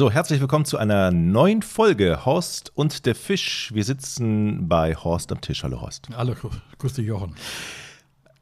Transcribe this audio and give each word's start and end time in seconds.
So, 0.00 0.10
herzlich 0.10 0.40
willkommen 0.40 0.64
zu 0.64 0.78
einer 0.78 1.10
neuen 1.10 1.60
Folge 1.60 2.24
Horst 2.24 2.72
und 2.74 3.04
der 3.04 3.14
Fisch. 3.14 3.70
Wir 3.74 3.84
sitzen 3.84 4.66
bei 4.66 4.94
Horst 4.94 5.30
am 5.30 5.42
Tisch. 5.42 5.62
Hallo 5.62 5.82
Horst. 5.82 6.08
Hallo, 6.16 6.34
grüß 6.78 6.94
dich 6.94 7.04
Jochen. 7.04 7.34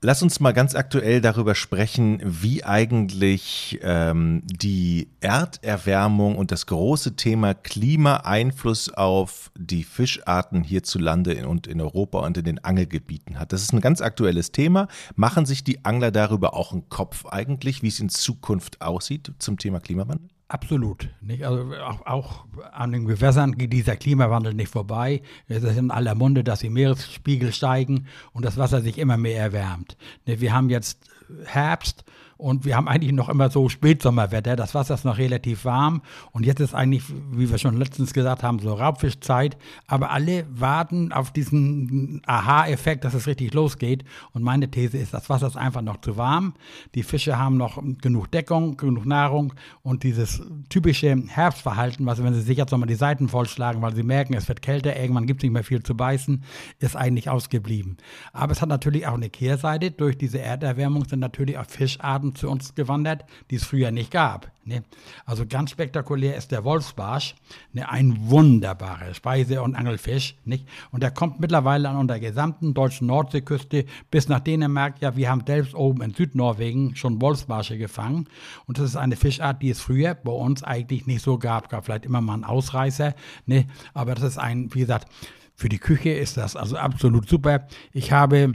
Lass 0.00 0.22
uns 0.22 0.38
mal 0.38 0.52
ganz 0.52 0.76
aktuell 0.76 1.20
darüber 1.20 1.56
sprechen, 1.56 2.20
wie 2.24 2.62
eigentlich 2.62 3.80
ähm, 3.82 4.42
die 4.44 5.08
Erderwärmung 5.18 6.36
und 6.36 6.52
das 6.52 6.66
große 6.66 7.16
Thema 7.16 7.54
Klima 7.54 8.18
Einfluss 8.18 8.94
auf 8.94 9.50
die 9.58 9.82
Fischarten 9.82 10.62
hierzulande 10.62 11.32
in, 11.32 11.44
und 11.44 11.66
in 11.66 11.80
Europa 11.80 12.20
und 12.20 12.38
in 12.38 12.44
den 12.44 12.62
Angelgebieten 12.62 13.40
hat. 13.40 13.52
Das 13.52 13.62
ist 13.62 13.72
ein 13.72 13.80
ganz 13.80 14.00
aktuelles 14.00 14.52
Thema. 14.52 14.86
Machen 15.16 15.44
sich 15.44 15.64
die 15.64 15.84
Angler 15.84 16.12
darüber 16.12 16.54
auch 16.54 16.70
einen 16.70 16.88
Kopf 16.88 17.26
eigentlich, 17.26 17.82
wie 17.82 17.88
es 17.88 17.98
in 17.98 18.10
Zukunft 18.10 18.80
aussieht 18.80 19.32
zum 19.40 19.58
Thema 19.58 19.80
Klimawandel? 19.80 20.28
Absolut. 20.48 21.10
Nicht? 21.20 21.44
Also 21.44 21.74
auch, 21.74 22.06
auch, 22.06 22.46
an 22.72 22.92
den 22.92 23.04
Gewässern 23.04 23.52
geht 23.58 23.72
dieser 23.72 23.96
Klimawandel 23.96 24.54
nicht 24.54 24.72
vorbei. 24.72 25.20
Es 25.46 25.62
ist 25.62 25.76
in 25.76 25.90
aller 25.90 26.14
Munde, 26.14 26.42
dass 26.42 26.60
die 26.60 26.70
Meeresspiegel 26.70 27.52
steigen 27.52 28.06
und 28.32 28.46
das 28.46 28.56
Wasser 28.56 28.80
sich 28.80 28.96
immer 28.96 29.18
mehr 29.18 29.38
erwärmt. 29.38 29.98
Wir 30.24 30.54
haben 30.54 30.70
jetzt 30.70 31.00
Herbst 31.44 32.04
und 32.38 32.64
wir 32.64 32.76
haben 32.76 32.86
eigentlich 32.86 33.12
noch 33.12 33.28
immer 33.28 33.50
so 33.50 33.68
Spätsommerwetter. 33.68 34.54
Das 34.54 34.72
Wasser 34.72 34.94
ist 34.94 35.04
noch 35.04 35.18
relativ 35.18 35.64
warm. 35.64 36.02
Und 36.30 36.46
jetzt 36.46 36.60
ist 36.60 36.72
eigentlich, 36.72 37.02
wie 37.32 37.50
wir 37.50 37.58
schon 37.58 37.76
letztens 37.76 38.14
gesagt 38.14 38.44
haben, 38.44 38.60
so 38.60 38.74
Raubfischzeit. 38.74 39.56
Aber 39.88 40.12
alle 40.12 40.46
warten 40.48 41.12
auf 41.12 41.32
diesen 41.32 42.22
Aha-Effekt, 42.26 43.04
dass 43.04 43.14
es 43.14 43.26
richtig 43.26 43.54
losgeht. 43.54 44.04
Und 44.32 44.44
meine 44.44 44.70
These 44.70 44.98
ist, 44.98 45.12
das 45.12 45.28
Wasser 45.28 45.48
ist 45.48 45.56
einfach 45.56 45.82
noch 45.82 46.00
zu 46.00 46.16
warm. 46.16 46.54
Die 46.94 47.02
Fische 47.02 47.40
haben 47.40 47.56
noch 47.56 47.82
genug 48.00 48.30
Deckung, 48.30 48.76
genug 48.76 49.04
Nahrung. 49.04 49.52
Und 49.82 50.04
dieses 50.04 50.40
typische 50.68 51.20
Herbstverhalten, 51.26 52.06
was, 52.06 52.22
wenn 52.22 52.34
sie 52.34 52.42
sich 52.42 52.56
jetzt 52.56 52.70
nochmal 52.70 52.86
die 52.86 52.94
Seiten 52.94 53.28
vollschlagen, 53.28 53.82
weil 53.82 53.96
sie 53.96 54.04
merken, 54.04 54.34
es 54.34 54.46
wird 54.46 54.62
kälter, 54.62 54.96
irgendwann 54.96 55.26
gibt 55.26 55.40
es 55.40 55.42
nicht 55.42 55.54
mehr 55.54 55.64
viel 55.64 55.82
zu 55.82 55.96
beißen, 55.96 56.44
ist 56.78 56.94
eigentlich 56.94 57.28
ausgeblieben. 57.28 57.96
Aber 58.32 58.52
es 58.52 58.62
hat 58.62 58.68
natürlich 58.68 59.08
auch 59.08 59.14
eine 59.14 59.28
Kehrseite. 59.28 59.90
Durch 59.90 60.16
diese 60.16 60.38
Erderwärmung 60.38 61.04
sind 61.04 61.18
natürlich 61.18 61.58
auch 61.58 61.66
Fischarten 61.66 62.27
Arten 62.28 62.34
zu 62.34 62.50
uns 62.50 62.74
gewandert, 62.74 63.24
die 63.50 63.56
es 63.56 63.64
früher 63.64 63.90
nicht 63.90 64.10
gab. 64.10 64.50
Ne? 64.64 64.82
Also 65.24 65.46
ganz 65.46 65.70
spektakulär 65.70 66.36
ist 66.36 66.50
der 66.50 66.64
Wolfsbarsch, 66.64 67.34
ne? 67.72 67.88
ein 67.88 68.16
wunderbarer 68.28 69.14
Speise- 69.14 69.62
und 69.62 69.74
Angelfisch. 69.74 70.36
Nicht? 70.44 70.66
Und 70.90 71.02
der 71.02 71.10
kommt 71.10 71.40
mittlerweile 71.40 71.88
an 71.88 72.08
der 72.08 72.20
gesamten 72.20 72.74
deutschen 72.74 73.06
Nordseeküste 73.06 73.86
bis 74.10 74.28
nach 74.28 74.40
Dänemark. 74.40 75.00
Ja, 75.00 75.16
wir 75.16 75.30
haben 75.30 75.42
selbst 75.46 75.74
oben 75.74 76.02
in 76.02 76.14
Südnorwegen 76.14 76.96
schon 76.96 77.20
Wolfsbarsche 77.20 77.78
gefangen. 77.78 78.28
Und 78.66 78.78
das 78.78 78.86
ist 78.86 78.96
eine 78.96 79.16
Fischart, 79.16 79.62
die 79.62 79.70
es 79.70 79.80
früher 79.80 80.14
bei 80.14 80.32
uns 80.32 80.62
eigentlich 80.62 81.06
nicht 81.06 81.22
so 81.22 81.38
gab. 81.38 81.70
Gab 81.70 81.86
vielleicht 81.86 82.04
immer 82.04 82.20
mal 82.20 82.34
einen 82.34 82.44
Ausreißer. 82.44 83.14
Ne? 83.46 83.66
Aber 83.94 84.14
das 84.14 84.24
ist 84.24 84.38
ein, 84.38 84.74
wie 84.74 84.80
gesagt, 84.80 85.08
für 85.54 85.68
die 85.68 85.78
Küche 85.78 86.10
ist 86.10 86.36
das 86.36 86.54
also 86.54 86.76
absolut 86.76 87.28
super. 87.28 87.66
Ich 87.92 88.12
habe 88.12 88.52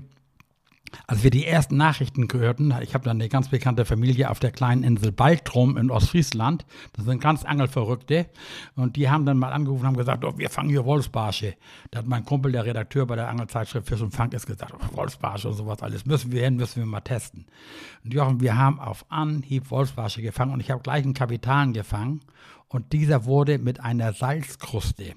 als 1.08 1.23
wir 1.23 1.31
die 1.31 1.45
ersten 1.45 1.77
Nachrichten 1.77 2.27
hörten, 2.31 2.73
ich 2.81 2.94
habe 2.94 3.03
dann 3.03 3.17
eine 3.17 3.30
ganz 3.30 3.49
bekannte 3.49 3.86
Familie 3.86 4.30
auf 4.30 4.39
der 4.39 4.52
kleinen 4.52 4.83
Insel 4.83 5.11
Baltrum 5.11 5.77
in 5.77 5.91
Ostfriesland, 5.91 6.66
das 6.94 7.05
sind 7.05 7.22
ganz 7.22 7.44
Angelverrückte, 7.44 8.27
und 8.75 8.95
die 8.95 9.09
haben 9.09 9.25
dann 9.25 9.38
mal 9.38 9.52
angerufen 9.52 9.81
und 9.81 9.88
haben 9.88 9.97
gesagt, 9.97 10.23
oh, 10.25 10.38
wir 10.38 10.50
fangen 10.50 10.69
hier 10.69 10.85
Wolfsbarsche. 10.85 11.55
Da 11.91 12.00
hat 12.00 12.08
mein 12.08 12.25
Kumpel, 12.25 12.52
der 12.52 12.66
Redakteur 12.66 13.05
bei 13.05 13.16
der 13.16 13.30
Angelzeitschrift 13.30 13.88
Fisch 13.88 14.02
und 14.02 14.11
Fang, 14.11 14.31
ist 14.31 14.45
gesagt, 14.45 14.73
oh, 14.73 14.97
Wolfsbarsche 14.97 15.50
und 15.50 15.55
sowas 15.55 15.81
alles, 15.81 16.05
müssen 16.05 16.31
wir 16.31 16.44
hin, 16.44 16.56
müssen 16.56 16.78
wir 16.78 16.85
mal 16.85 17.01
testen. 17.01 17.45
Und 18.03 18.13
Jochen, 18.13 18.41
wir 18.41 18.57
haben 18.57 18.79
auf 18.79 19.06
Anhieb 19.09 19.72
Wolfsbarsche 19.72 20.22
gefangen 20.22 20.53
und 20.53 20.59
ich 20.59 20.72
habe 20.72 20.81
gleich 20.81 21.03
einen 21.03 21.13
Kapitän 21.13 21.73
gefangen 21.73 22.22
und 22.68 22.94
dieser 22.94 23.25
wurde 23.25 23.57
mit 23.57 23.79
einer 23.79 24.13
Salzkruste 24.13 25.16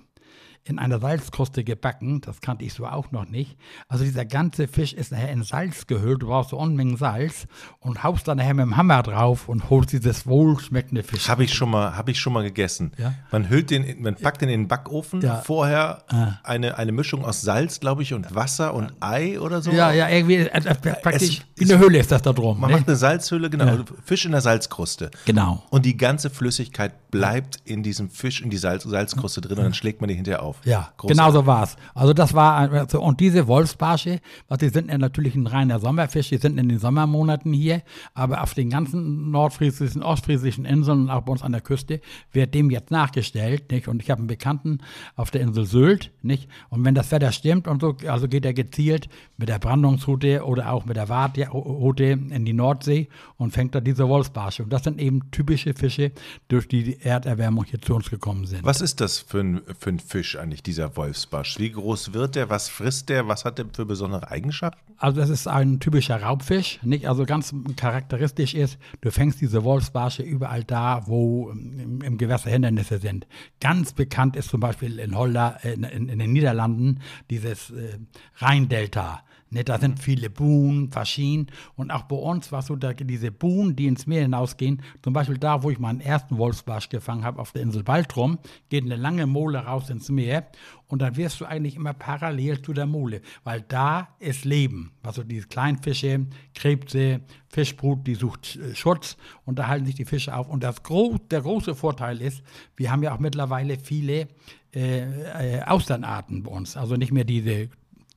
in 0.68 0.78
einer 0.78 0.98
Salzkruste 0.98 1.64
gebacken. 1.64 2.20
Das 2.20 2.40
kannte 2.40 2.64
ich 2.64 2.74
so 2.74 2.86
auch 2.86 3.12
noch 3.12 3.28
nicht. 3.28 3.56
Also 3.88 4.04
dieser 4.04 4.24
ganze 4.24 4.66
Fisch 4.66 4.92
ist 4.92 5.12
nachher 5.12 5.30
in 5.30 5.42
Salz 5.42 5.86
gehüllt. 5.86 6.22
Du 6.22 6.26
brauchst 6.26 6.50
so 6.50 6.58
Unmengen 6.58 6.96
Salz 6.96 7.46
und 7.78 8.02
haust 8.02 8.26
dann 8.26 8.38
nachher 8.38 8.54
mit 8.54 8.64
dem 8.64 8.76
Hammer 8.76 9.02
drauf 9.02 9.48
und 9.48 9.70
holst 9.70 9.92
dieses 9.92 10.26
wohlschmeckende 10.26 11.02
Fisch. 11.02 11.28
Habe 11.28 11.44
ich 11.44 11.54
schon 11.54 11.70
mal, 11.70 11.96
habe 11.96 12.10
ich 12.10 12.18
schon 12.18 12.32
mal 12.32 12.42
gegessen. 12.42 12.92
Ja? 12.98 13.14
Man 13.30 13.48
hüllt 13.48 13.70
den, 13.70 14.02
man 14.02 14.16
packt 14.16 14.42
den 14.42 14.48
in 14.48 14.62
den 14.62 14.68
Backofen. 14.68 15.20
Ja. 15.20 15.36
Vorher 15.42 16.02
ah. 16.08 16.38
eine, 16.42 16.76
eine 16.76 16.92
Mischung 16.92 17.24
aus 17.24 17.42
Salz, 17.42 17.78
glaube 17.78 18.02
ich, 18.02 18.12
und 18.12 18.34
Wasser 18.34 18.74
und 18.74 18.92
Ei 19.00 19.40
oder 19.40 19.62
so. 19.62 19.70
Ja, 19.70 19.92
ja, 19.92 20.08
irgendwie 20.08 20.34
äh, 20.34 20.48
äh 20.48 20.74
praktisch 20.74 21.38
es, 21.38 21.42
wie 21.56 21.72
eine 21.72 21.80
Hülle 21.80 21.98
ist 21.98 22.10
das 22.10 22.22
da 22.22 22.32
drum. 22.32 22.60
Man 22.60 22.70
ne? 22.70 22.78
macht 22.78 22.88
eine 22.88 22.96
Salzhülle, 22.96 23.50
genau. 23.50 23.66
Ja. 23.66 23.84
Fisch 24.04 24.24
in 24.24 24.32
der 24.32 24.40
Salzkruste. 24.40 25.10
Genau. 25.26 25.62
Und 25.70 25.86
die 25.86 25.96
ganze 25.96 26.28
Flüssigkeit 26.30 27.10
bleibt 27.10 27.60
in 27.64 27.82
diesem 27.82 28.10
Fisch 28.10 28.40
in 28.40 28.50
die 28.50 28.56
Salz, 28.56 28.82
Salzkruste 28.82 29.40
drin 29.40 29.58
und 29.58 29.64
dann 29.64 29.74
schlägt 29.74 30.00
man 30.00 30.08
die 30.08 30.14
hinterher 30.14 30.42
auf. 30.42 30.55
Ja, 30.64 30.92
Großartig. 30.96 31.16
genau 31.16 31.30
so 31.30 31.46
war 31.46 31.62
es. 31.64 31.76
Also 31.94 32.12
das 32.12 32.34
war, 32.34 32.70
also, 32.70 33.00
und 33.00 33.20
diese 33.20 33.46
Wolfsbarsche, 33.46 34.20
was 34.48 34.58
die 34.58 34.68
sind 34.68 34.90
ja 34.90 34.98
natürlich 34.98 35.34
ein 35.34 35.46
reiner 35.46 35.78
Sommerfisch, 35.78 36.28
die 36.28 36.38
sind 36.38 36.58
in 36.58 36.68
den 36.68 36.78
Sommermonaten 36.78 37.52
hier, 37.52 37.82
aber 38.14 38.42
auf 38.42 38.54
den 38.54 38.70
ganzen 38.70 39.30
nordfriesischen, 39.30 40.02
ostfriesischen 40.02 40.64
Inseln 40.64 41.02
und 41.02 41.10
auch 41.10 41.22
bei 41.22 41.32
uns 41.32 41.42
an 41.42 41.52
der 41.52 41.60
Küste 41.60 42.00
wird 42.32 42.54
dem 42.54 42.70
jetzt 42.70 42.90
nachgestellt, 42.90 43.70
nicht? 43.70 43.88
Und 43.88 44.02
ich 44.02 44.10
habe 44.10 44.20
einen 44.20 44.28
Bekannten 44.28 44.78
auf 45.14 45.30
der 45.30 45.42
Insel 45.42 45.66
Sylt, 45.66 46.12
nicht? 46.22 46.48
Und 46.68 46.84
wenn 46.84 46.94
das 46.94 47.10
Wetter 47.10 47.32
stimmt 47.32 47.68
und 47.68 47.80
so, 47.80 47.96
also 48.08 48.28
geht 48.28 48.44
er 48.44 48.54
gezielt 48.54 49.08
mit 49.36 49.48
der 49.48 49.58
Brandungsroute 49.58 50.44
oder 50.44 50.72
auch 50.72 50.84
mit 50.84 50.96
der 50.96 51.08
Wartroute 51.08 52.04
in 52.04 52.44
die 52.44 52.52
Nordsee 52.52 53.08
und 53.36 53.52
fängt 53.52 53.74
da 53.74 53.80
diese 53.80 54.08
Wolfsbarsche. 54.08 54.62
Und 54.62 54.72
das 54.72 54.84
sind 54.84 55.00
eben 55.00 55.30
typische 55.30 55.74
Fische, 55.74 56.12
durch 56.48 56.68
die 56.68 56.84
die 56.84 57.00
Erderwärmung 57.00 57.64
hier 57.64 57.80
zu 57.80 57.94
uns 57.94 58.10
gekommen 58.10 58.46
sind. 58.46 58.64
Was 58.64 58.80
ist 58.80 59.00
das 59.00 59.18
für 59.18 59.40
ein, 59.40 59.60
für 59.78 59.90
ein 59.90 59.98
Fisch 59.98 60.36
eigentlich, 60.46 60.62
dieser 60.62 60.96
Wolfsbarsch? 60.96 61.58
Wie 61.58 61.72
groß 61.72 62.12
wird 62.12 62.36
der? 62.36 62.48
Was 62.48 62.68
frisst 62.68 63.08
der? 63.08 63.26
Was 63.26 63.44
hat 63.44 63.58
der 63.58 63.66
für 63.72 63.84
besondere 63.84 64.30
Eigenschaften? 64.30 64.80
Also 64.96 65.20
das 65.20 65.28
ist 65.28 65.48
ein 65.48 65.80
typischer 65.80 66.22
Raubfisch. 66.22 66.78
Nicht? 66.82 67.08
Also 67.08 67.26
ganz 67.26 67.52
charakteristisch 67.76 68.54
ist, 68.54 68.78
du 69.00 69.10
fängst 69.10 69.40
diese 69.40 69.64
Wolfsbarsche 69.64 70.22
überall 70.22 70.62
da, 70.62 71.02
wo 71.06 71.50
im, 71.50 72.00
im 72.00 72.16
Gewässer 72.16 72.50
Hindernisse 72.50 72.98
sind. 72.98 73.26
Ganz 73.60 73.92
bekannt 73.92 74.36
ist 74.36 74.48
zum 74.48 74.60
Beispiel 74.60 75.00
in 75.00 75.16
Holland, 75.16 75.64
in, 75.64 75.82
in, 75.82 76.08
in 76.08 76.18
den 76.20 76.32
Niederlanden 76.32 77.00
dieses 77.28 77.70
äh, 77.70 77.98
Rheindelta. 78.36 79.22
Ne, 79.48 79.62
da 79.62 79.78
sind 79.78 80.00
viele 80.00 80.28
Buhnen, 80.28 80.90
Faschinen 80.90 81.46
und 81.76 81.92
auch 81.92 82.02
bei 82.02 82.16
uns 82.16 82.50
war 82.50 82.62
so, 82.62 82.74
da, 82.74 82.92
diese 82.92 83.30
Buhnen, 83.30 83.76
die 83.76 83.86
ins 83.86 84.06
Meer 84.06 84.22
hinausgehen, 84.22 84.82
zum 85.04 85.12
Beispiel 85.12 85.38
da, 85.38 85.62
wo 85.62 85.70
ich 85.70 85.78
meinen 85.78 86.00
ersten 86.00 86.36
Wolfsbarsch 86.36 86.88
gefangen 86.88 87.22
habe, 87.24 87.40
auf 87.40 87.52
der 87.52 87.62
Insel 87.62 87.84
Baltrum, 87.84 88.38
geht 88.70 88.84
eine 88.84 88.96
lange 88.96 89.26
Mole 89.26 89.58
raus 89.58 89.88
ins 89.88 90.08
Meer 90.08 90.48
und 90.88 91.00
dann 91.00 91.16
wirst 91.16 91.40
du 91.40 91.44
eigentlich 91.44 91.76
immer 91.76 91.94
parallel 91.94 92.60
zu 92.60 92.72
der 92.72 92.86
Mole, 92.86 93.20
weil 93.44 93.60
da 93.62 94.08
ist 94.18 94.44
Leben. 94.44 94.92
Also 95.04 95.22
diese 95.22 95.46
Kleinfische, 95.46 96.26
Krebse, 96.54 97.20
Fischbrut, 97.48 98.04
die 98.04 98.16
sucht 98.16 98.56
äh, 98.56 98.74
Schutz 98.74 99.16
und 99.44 99.60
da 99.60 99.68
halten 99.68 99.86
sich 99.86 99.94
die 99.94 100.04
Fische 100.04 100.34
auf. 100.34 100.48
Und 100.48 100.64
das 100.64 100.82
gro 100.82 101.18
der 101.30 101.42
große 101.42 101.76
Vorteil 101.76 102.20
ist, 102.20 102.42
wir 102.76 102.90
haben 102.90 103.04
ja 103.04 103.14
auch 103.14 103.20
mittlerweile 103.20 103.78
viele 103.78 104.28
äh, 104.74 105.58
äh, 105.58 105.62
Austernarten 105.62 106.42
bei 106.42 106.50
uns. 106.50 106.76
Also 106.76 106.96
nicht 106.96 107.12
mehr 107.12 107.24
diese 107.24 107.70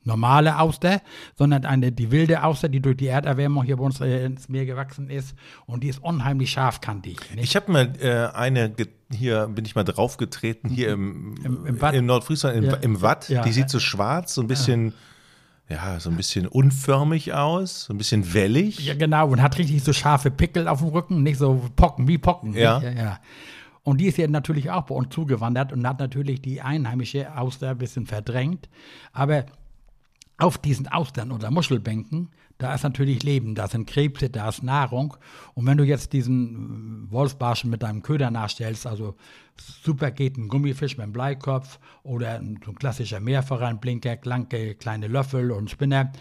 normale 0.04 0.60
Auster, 0.60 1.02
sondern 1.36 1.66
eine, 1.66 1.92
die 1.92 2.12
wilde 2.12 2.44
Auster, 2.44 2.70
die 2.70 2.82
durch 2.82 2.98
die 2.98 3.08
Erderwärmung 3.08 3.64
hier 3.64 3.78
bei 3.78 3.84
uns 3.84 4.02
äh, 4.02 4.26
ins 4.26 4.50
Meer 4.50 4.66
gewachsen 4.66 5.10
ist. 5.10 5.36
Und 5.66 5.84
die 5.84 5.90
ist 5.90 6.00
unheimlich 6.00 6.52
scharfkantig. 6.52 7.20
Nicht? 7.36 7.44
Ich 7.44 7.56
habe 7.56 7.72
mal 7.72 7.94
äh, 8.02 8.36
eine, 8.36 8.74
hier 9.12 9.48
bin 9.48 9.66
ich 9.66 9.76
mal 9.76 9.84
draufgetreten, 9.84 10.70
hier 10.70 10.90
im, 10.90 11.36
Im, 11.44 11.66
im, 11.66 11.78
im 11.78 12.06
Nordfriesland, 12.06 12.58
im, 12.58 12.64
ja. 12.66 12.74
im 12.76 13.02
Watt. 13.02 13.30
Ja. 13.30 13.44
Die 13.44 13.52
sieht 13.52 13.70
so 13.70 13.80
schwarz, 13.80 14.34
so 14.34 14.42
ein 14.42 14.48
bisschen. 14.48 14.94
Ja, 15.72 16.00
so 16.00 16.10
ein 16.10 16.18
bisschen 16.18 16.48
unförmig 16.48 17.36
aus, 17.36 17.84
so 17.84 17.94
ein 17.94 18.00
bisschen 18.00 18.34
wellig. 18.34 18.80
Ja, 18.80 18.96
genau, 18.96 19.28
und 19.28 19.40
hat 19.40 19.60
richtig 19.60 19.84
so 19.84 19.94
scharfe 19.94 20.32
Pickel 20.32 20.68
auf 20.68 20.80
dem 20.80 20.88
Rücken, 20.88 21.22
nicht 21.22 21.38
so 21.38 21.62
Pocken, 21.76 22.08
wie 22.08 22.18
Pocken. 22.18 22.56
Ja. 22.56 22.82
ja, 22.82 22.90
ja. 22.90 23.20
Und 23.84 24.02
die 24.02 24.08
ist 24.08 24.18
ja 24.18 24.28
natürlich 24.28 24.72
auch 24.72 24.84
bei 24.84 24.96
uns 24.96 25.14
zugewandert 25.14 25.72
und 25.72 25.88
hat 25.88 26.00
natürlich 26.00 26.42
die 26.42 26.62
einheimische 26.62 27.36
Auster 27.38 27.70
ein 27.70 27.78
bisschen 27.78 28.06
verdrängt. 28.06 28.68
Aber 29.14 29.46
auf 30.40 30.58
diesen 30.58 30.88
Austern 30.88 31.32
oder 31.32 31.52
Muschelbänken, 31.52 32.30
da 32.58 32.74
ist 32.74 32.84
natürlich 32.84 33.24
Leben, 33.24 33.56
da 33.56 33.68
sind 33.68 33.88
Krebse, 33.88 34.30
da 34.30 34.50
ist 34.50 34.64
Nahrung. 34.64 35.16
Und 35.54 35.66
wenn 35.66 35.78
du 35.78 35.86
jetzt 35.86 36.12
diesen 36.12 37.10
Wolfsbarschen 37.10 37.70
mit 37.70 37.84
deinem 37.84 38.02
Köder 38.02 38.32
nachstellst, 38.32 38.86
also 38.86 39.16
super 39.62 40.12
geht 40.12 40.38
ein 40.38 40.48
Gummifisch 40.48 40.98
mit 40.98 41.04
einem 41.04 41.14
Bleikopf 41.14 41.80
oder 42.04 42.36
ein, 42.36 42.60
so 42.64 42.72
ein 42.72 42.76
klassischer 42.76 43.20
Meerforellenblinker, 43.20 44.18
Klanke, 44.18 44.76
kleine 44.76 45.08
Löffel 45.08 45.52
und 45.52 45.70
Spinner. 45.70 46.12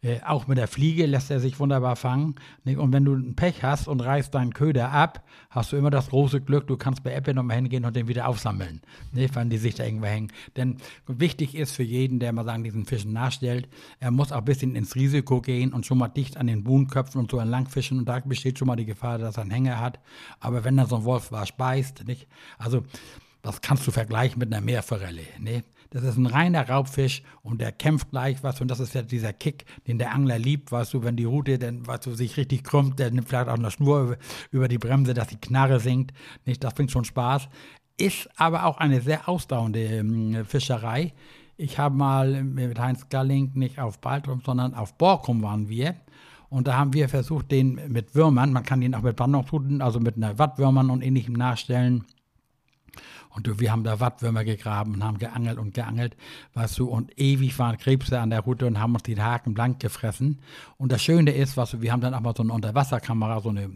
Äh, 0.00 0.20
auch 0.24 0.46
mit 0.46 0.58
der 0.58 0.68
Fliege 0.68 1.06
lässt 1.06 1.30
er 1.30 1.40
sich 1.40 1.58
wunderbar 1.58 1.96
fangen. 1.96 2.36
Und 2.64 2.92
wenn 2.92 3.04
du 3.04 3.14
ein 3.14 3.34
Pech 3.34 3.64
hast 3.64 3.88
und 3.88 4.00
reißt 4.00 4.34
deinen 4.34 4.54
Köder 4.54 4.92
ab, 4.92 5.24
hast 5.50 5.72
du 5.72 5.76
immer 5.76 5.90
das 5.90 6.10
große 6.10 6.40
Glück, 6.40 6.66
du 6.68 6.76
kannst 6.76 7.02
bei 7.02 7.12
Apple 7.12 7.34
nochmal 7.34 7.56
hingehen 7.56 7.84
und 7.84 7.96
den 7.96 8.06
wieder 8.06 8.28
aufsammeln, 8.28 8.80
nicht? 9.12 9.34
wenn 9.34 9.50
die 9.50 9.58
sich 9.58 9.74
da 9.74 9.84
irgendwo 9.84 10.06
hängen. 10.06 10.32
Denn 10.56 10.76
wichtig 11.06 11.56
ist 11.56 11.72
für 11.72 11.82
jeden, 11.82 12.20
der 12.20 12.32
mal 12.32 12.44
sagen, 12.44 12.62
diesen 12.62 12.84
Fischen 12.84 13.12
nachstellt, 13.12 13.68
er 13.98 14.10
muss 14.10 14.30
auch 14.30 14.38
ein 14.38 14.44
bisschen 14.44 14.76
ins 14.76 14.94
Risiko 14.94 15.40
gehen 15.40 15.72
und 15.72 15.84
schon 15.84 15.98
mal 15.98 16.08
dicht 16.08 16.36
an 16.36 16.46
den 16.46 16.62
Buhnköpfen 16.62 17.20
und 17.20 17.30
so 17.30 17.38
entlangfischen 17.38 17.98
und 17.98 18.08
da 18.08 18.20
besteht 18.20 18.58
schon 18.58 18.68
mal 18.68 18.76
die 18.76 18.86
Gefahr, 18.86 19.18
dass 19.18 19.36
er 19.36 19.42
einen 19.42 19.50
Hänger 19.50 19.80
hat. 19.80 19.98
Aber 20.38 20.64
wenn 20.64 20.76
dann 20.76 20.86
so 20.86 20.96
ein 20.96 21.04
Wolfsbarsch 21.04 21.52
beißt, 21.52 22.06
nicht? 22.06 22.28
Also, 22.58 22.84
das 23.42 23.60
kannst 23.60 23.86
du 23.86 23.90
vergleichen 23.90 24.38
mit 24.38 24.52
einer 24.52 24.64
Meerforelle, 24.64 25.22
ne? 25.38 25.64
Das 25.90 26.02
ist 26.02 26.18
ein 26.18 26.26
reiner 26.26 26.68
Raubfisch 26.68 27.22
und 27.42 27.62
der 27.62 27.72
kämpft 27.72 28.10
gleich, 28.10 28.42
was 28.42 28.60
und 28.60 28.68
das 28.68 28.78
ist 28.78 28.94
ja 28.94 29.00
dieser 29.00 29.32
Kick, 29.32 29.64
den 29.86 29.96
der 29.96 30.12
Angler 30.12 30.38
liebt, 30.38 30.70
weißt 30.70 30.92
du, 30.92 31.02
wenn 31.02 31.16
die 31.16 31.24
Rute 31.24 31.58
dann, 31.58 31.86
weißt 31.86 32.04
du, 32.04 32.14
sich 32.14 32.36
richtig 32.36 32.62
krümmt, 32.62 32.98
der 32.98 33.10
nimmt 33.10 33.26
vielleicht 33.26 33.48
auch 33.48 33.54
eine 33.54 33.70
Schnur 33.70 34.18
über, 34.50 34.68
die 34.68 34.76
Bremse, 34.76 35.14
dass 35.14 35.28
die 35.28 35.40
Knarre 35.40 35.80
sinkt, 35.80 36.12
nicht, 36.44 36.62
das 36.62 36.74
bringt 36.74 36.90
schon 36.90 37.06
Spaß. 37.06 37.48
Ist 37.96 38.28
aber 38.36 38.66
auch 38.66 38.76
eine 38.76 39.00
sehr 39.00 39.28
ausdauernde 39.30 39.80
ähm, 39.80 40.44
Fischerei. 40.44 41.14
Ich 41.56 41.78
habe 41.78 41.96
mal 41.96 42.44
mit 42.44 42.78
Heinz 42.78 43.08
Galling 43.08 43.52
nicht 43.54 43.80
auf 43.80 43.98
Baltrum, 43.98 44.42
sondern 44.44 44.74
auf 44.74 44.92
Borkum 44.98 45.42
waren 45.42 45.70
wir. 45.70 45.94
Und 46.50 46.68
da 46.68 46.76
haben 46.76 46.92
wir 46.92 47.08
versucht, 47.08 47.50
den 47.50 47.80
mit 47.88 48.14
Würmern, 48.14 48.52
man 48.52 48.62
kann 48.62 48.82
ihn 48.82 48.94
auch 48.94 49.02
mit 49.02 49.16
Brandungsruten, 49.16 49.80
also 49.80 50.00
mit 50.00 50.16
einer 50.16 50.38
Wattwürmern 50.38 50.90
und 50.90 51.02
ähnlichem 51.02 51.34
nachstellen, 51.34 52.04
und 53.46 53.60
wir 53.60 53.70
haben 53.70 53.84
da 53.84 54.00
Wattwürmer 54.00 54.44
gegraben 54.44 54.94
und 54.94 55.04
haben 55.04 55.18
geangelt 55.18 55.58
und 55.58 55.72
geangelt, 55.72 56.16
weißt 56.54 56.78
du, 56.78 56.88
und 56.88 57.18
ewig 57.18 57.58
waren 57.58 57.78
Krebse 57.78 58.18
an 58.18 58.30
der 58.30 58.40
Route 58.40 58.66
und 58.66 58.80
haben 58.80 58.94
uns 58.94 59.04
die 59.04 59.20
Haken 59.20 59.54
blank 59.54 59.78
gefressen. 59.78 60.40
Und 60.76 60.90
das 60.90 61.02
Schöne 61.02 61.30
ist, 61.30 61.56
weißt 61.56 61.74
du, 61.74 61.82
wir 61.82 61.92
haben 61.92 62.00
dann 62.00 62.14
auch 62.14 62.20
mal 62.20 62.34
so 62.36 62.42
eine 62.42 62.52
Unterwasserkamera, 62.52 63.40
so 63.40 63.50
eine 63.50 63.70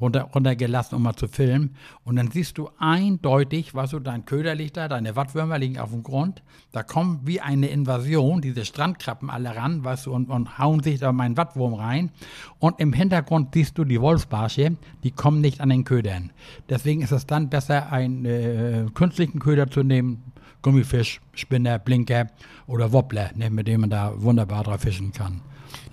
runter, 0.00 0.22
runtergelassen, 0.34 0.96
um 0.96 1.02
mal 1.02 1.16
zu 1.16 1.28
filmen. 1.28 1.76
Und 2.04 2.16
dann 2.16 2.30
siehst 2.30 2.58
du 2.58 2.70
eindeutig, 2.78 3.74
weißt 3.74 3.94
du, 3.94 3.98
dein 3.98 4.24
Köder 4.24 4.54
liegt 4.54 4.76
da, 4.76 4.88
deine 4.88 5.16
Wattwürmer 5.16 5.58
liegen 5.58 5.78
auf 5.78 5.90
dem 5.90 6.02
Grund. 6.02 6.42
Da 6.72 6.82
kommt 6.82 7.26
wie 7.26 7.40
eine 7.40 7.66
Invasion, 7.68 8.40
diese 8.40 8.64
Strandkrabben 8.64 9.28
alle 9.28 9.56
ran, 9.56 9.84
weißt 9.84 10.06
du, 10.06 10.12
und, 10.12 10.30
und 10.30 10.58
hauen 10.58 10.82
sich 10.82 11.00
da 11.00 11.12
meinen 11.12 11.36
Wattwurm 11.36 11.74
rein. 11.74 12.10
Und 12.58 12.78
im 12.78 12.92
Hintergrund 12.92 13.54
siehst 13.54 13.76
du 13.76 13.84
die 13.84 14.00
Wolfsbarsche, 14.00 14.76
die 15.02 15.10
kommen 15.10 15.40
nicht 15.40 15.60
an 15.60 15.70
den 15.70 15.84
Ködern. 15.84 16.30
Deswegen 16.68 17.02
ist 17.02 17.12
es 17.12 17.26
dann 17.26 17.48
besser, 17.48 17.90
ein 17.90 18.24
äh, 18.24 18.86
künstlichen 19.00 19.38
Köder 19.38 19.70
zu 19.70 19.82
nehmen, 19.82 20.32
Gummifisch, 20.60 21.22
Spinner, 21.32 21.78
Blinker 21.78 22.26
oder 22.66 22.92
Wobbler, 22.92 23.30
ne, 23.34 23.48
mit 23.48 23.66
dem 23.66 23.80
man 23.80 23.88
da 23.88 24.12
wunderbar 24.14 24.62
drauf 24.62 24.82
fischen 24.82 25.10
kann. 25.12 25.40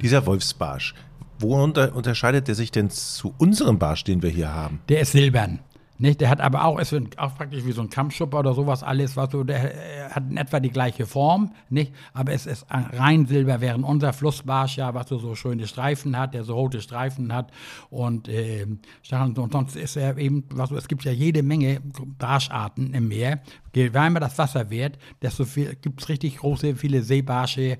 Dieser 0.02 0.26
Wolfsbarsch, 0.26 0.94
wo 1.40 1.64
unter, 1.64 1.96
unterscheidet 1.96 2.50
der 2.50 2.56
sich 2.56 2.70
denn 2.70 2.90
zu 2.90 3.34
unserem 3.38 3.80
Barsch, 3.80 4.04
den 4.04 4.22
wir 4.24 4.30
hier 4.30 4.54
haben? 4.54 4.82
Der 4.90 5.00
ist 5.00 5.14
silbern. 5.14 5.60
Nicht? 6.00 6.22
Der 6.22 6.30
hat 6.30 6.42
aber 6.42 6.64
auch, 6.66 6.80
ist 6.80 6.94
auch 7.18 7.36
praktisch 7.36 7.66
wie 7.66 7.72
so 7.72 7.82
ein 7.82 7.90
Kammschupper 7.90 8.40
oder 8.40 8.54
sowas 8.54 8.84
alles, 8.84 9.18
was 9.18 9.32
so, 9.32 9.44
der 9.44 10.12
hat 10.12 10.24
in 10.30 10.38
etwa 10.38 10.60
die 10.60 10.70
gleiche 10.70 11.06
Form, 11.06 11.54
nicht? 11.70 11.94
Aber 12.14 12.34
es 12.34 12.46
ist 12.46 12.66
rein 12.70 13.26
Silber, 13.26 13.62
während 13.62 13.84
unser 13.84 14.14
Flussbarsch 14.14 14.78
ja, 14.78 14.94
was 14.94 15.10
so, 15.10 15.18
so 15.18 15.36
schöne 15.36 15.68
Streifen 15.68 16.18
hat, 16.18 16.34
der 16.34 16.44
so 16.44 16.54
rote 16.54 16.82
Streifen 16.82 17.34
hat 17.34 17.52
und, 17.90 18.28
äh, 18.28 18.66
und 19.12 19.52
sonst 19.52 19.76
ist 19.76 19.96
er 19.96 20.18
eben, 20.18 20.44
was, 20.50 20.72
es 20.72 20.88
gibt 20.88 21.04
ja 21.04 21.12
jede 21.12 21.42
Menge 21.44 21.82
Barscharten 22.18 22.94
im 22.94 23.08
Meer. 23.08 23.42
Je 23.74 23.94
wärmer 23.94 24.20
das 24.20 24.38
Wasser 24.38 24.70
wird, 24.70 24.98
desto 25.22 25.46
gibt 25.82 26.02
es 26.02 26.10
richtig 26.10 26.38
große, 26.38 26.76
viele 26.76 27.04
Seebarsche 27.04 27.78